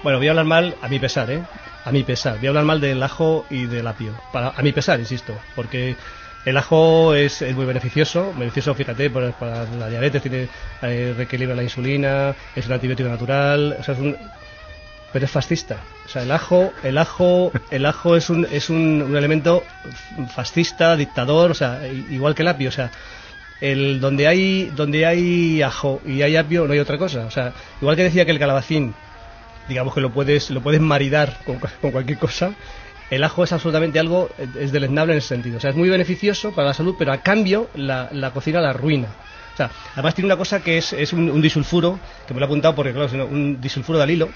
[0.03, 1.41] Bueno, voy a hablar mal, a mi pesar, ¿eh?
[1.86, 2.38] A mi pesar.
[2.38, 4.13] Voy a hablar mal del ajo y del apio.
[4.32, 5.34] Para, a mi pesar, insisto.
[5.55, 5.95] Porque
[6.45, 8.32] el ajo es, es muy beneficioso.
[8.34, 10.49] Beneficioso, fíjate, para, para la diabetes, tiene,
[10.84, 13.76] eh, reequilibra la insulina, es un antibiótico natural.
[13.80, 14.15] O sea, es un,
[15.12, 15.78] pero es fascista.
[16.05, 19.64] O sea, el ajo, el ajo, el ajo es un, es un, un elemento
[20.36, 22.91] fascista, dictador, o sea, igual que el apio, o sea,
[23.62, 27.26] el donde hay, donde hay ajo y hay apio no hay otra cosa.
[27.26, 28.93] O sea, igual que decía que el calabacín,
[29.68, 32.53] digamos que lo puedes, lo puedes maridar con, con cualquier cosa.
[33.10, 35.57] El ajo es absolutamente algo, eh, es deleznable en ese sentido.
[35.57, 38.70] O sea, es muy beneficioso para la salud, pero a cambio la, la cocina la
[38.70, 39.07] arruina.
[39.93, 42.76] Además tiene una cosa que es, es un, un disulfuro, que me lo he apuntado
[42.76, 44.30] porque, claro, un disulfuro de alilo,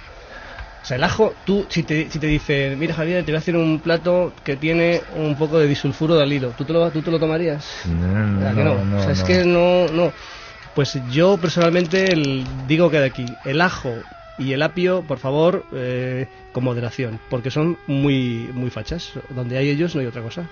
[0.83, 3.39] o sea, el ajo, tú, si te, si te dice, mira Javier, te voy a
[3.39, 7.01] hacer un plato que tiene un poco de disulfuro de alilo, ¿tú te lo, tú
[7.01, 7.65] te lo tomarías?
[7.87, 8.83] No, ¿Verdad que no?
[8.85, 10.13] no, o sea, es que no, no.
[10.73, 14.03] Pues yo personalmente el- digo que de aquí, el ajo
[14.37, 19.11] y el apio, por favor, eh, con moderación, porque son muy, muy fachas.
[19.29, 20.49] Donde hay ellos no hay otra cosa.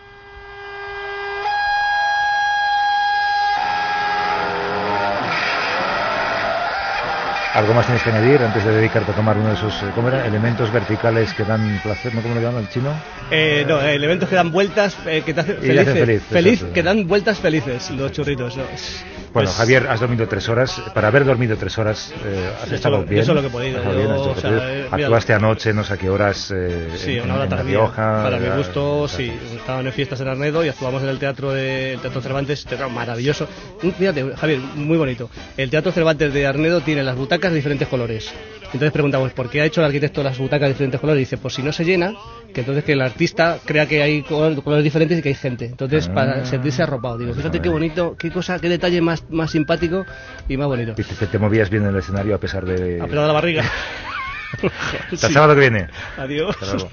[7.54, 10.08] ¿Algo más tienes que añadir antes de dedicarte a tomar uno de esos, eh, ¿cómo
[10.08, 10.26] era?
[10.26, 12.22] Elementos verticales que dan placer, ¿no?
[12.22, 12.93] ¿Cómo lo llama el chino?
[13.30, 16.24] Eh, no, eh, elementos que dan vueltas, eh, que te hacen hacen felices.
[16.30, 16.74] feliz, exacto.
[16.74, 18.56] que dan vueltas felices, los churritos.
[18.56, 18.64] ¿no?
[18.74, 20.82] Es- Bueno, pues, Javier, has dormido tres horas.
[20.93, 23.26] Para haber dormido tres horas, eh, has estado solo- yo bien.
[23.26, 24.62] solo que he podido, bien, yo, o sea, bien.
[24.64, 26.54] eh, mira- Actuaste anoche, no sé a qué horas.
[26.97, 27.72] Sí, en, una hora tardía.
[27.78, 28.24] Rioja.
[28.24, 29.18] Para mi gusto, exacto.
[29.24, 29.32] sí.
[29.58, 32.89] Estaban en fiestas en Arnedo y actuamos en el teatro de el Teatro Cervantes, teatro
[32.89, 33.47] maravilloso.
[33.84, 35.30] Mm, Fíjate, Javier, muy bonito.
[35.58, 38.32] El Teatro Cervantes de Arnedo tiene las butacas de diferentes colores.
[38.66, 41.20] Entonces preguntamos, ¿por qué ha hecho el arquitecto las butacas de diferentes colores?
[41.20, 42.14] Y dice, pues si no se llena,
[42.54, 45.66] que entonces que el artista crea que hay col- colores diferentes y que hay gente.
[45.66, 46.14] Entonces, Ah.
[46.14, 47.18] para sentirse arropado.
[47.18, 50.06] Digo, fíjate qué bonito, qué cosa, qué detalle más, más simpático
[50.48, 50.94] y más bonito.
[50.98, 53.02] Y te, te movías bien en el escenario a pesar de.
[53.02, 53.64] A pesar de la barriga.
[54.54, 55.34] Hasta el Sí.
[55.34, 55.88] sábado que viene.
[56.18, 56.56] Adiós.
[56.62, 56.92] Hasta luego.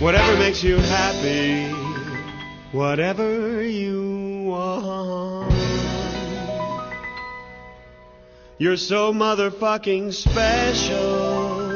[0.00, 1.66] Whatever makes you happy,
[2.72, 5.52] whatever you want.
[8.58, 11.68] You're so motherfucking special.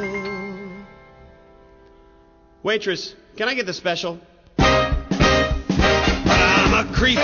[2.63, 4.19] Waitress, can I get the special?
[4.59, 5.05] I'm
[6.75, 7.19] a creep.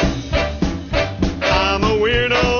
[1.43, 2.58] I'm a weirdo.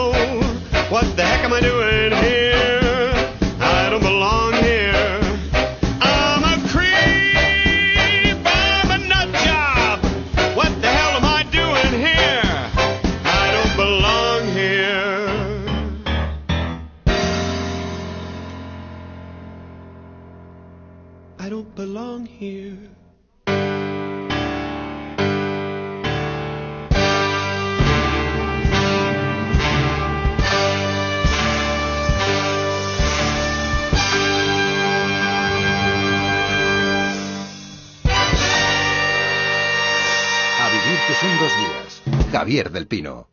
[42.39, 43.31] Javier del Pino.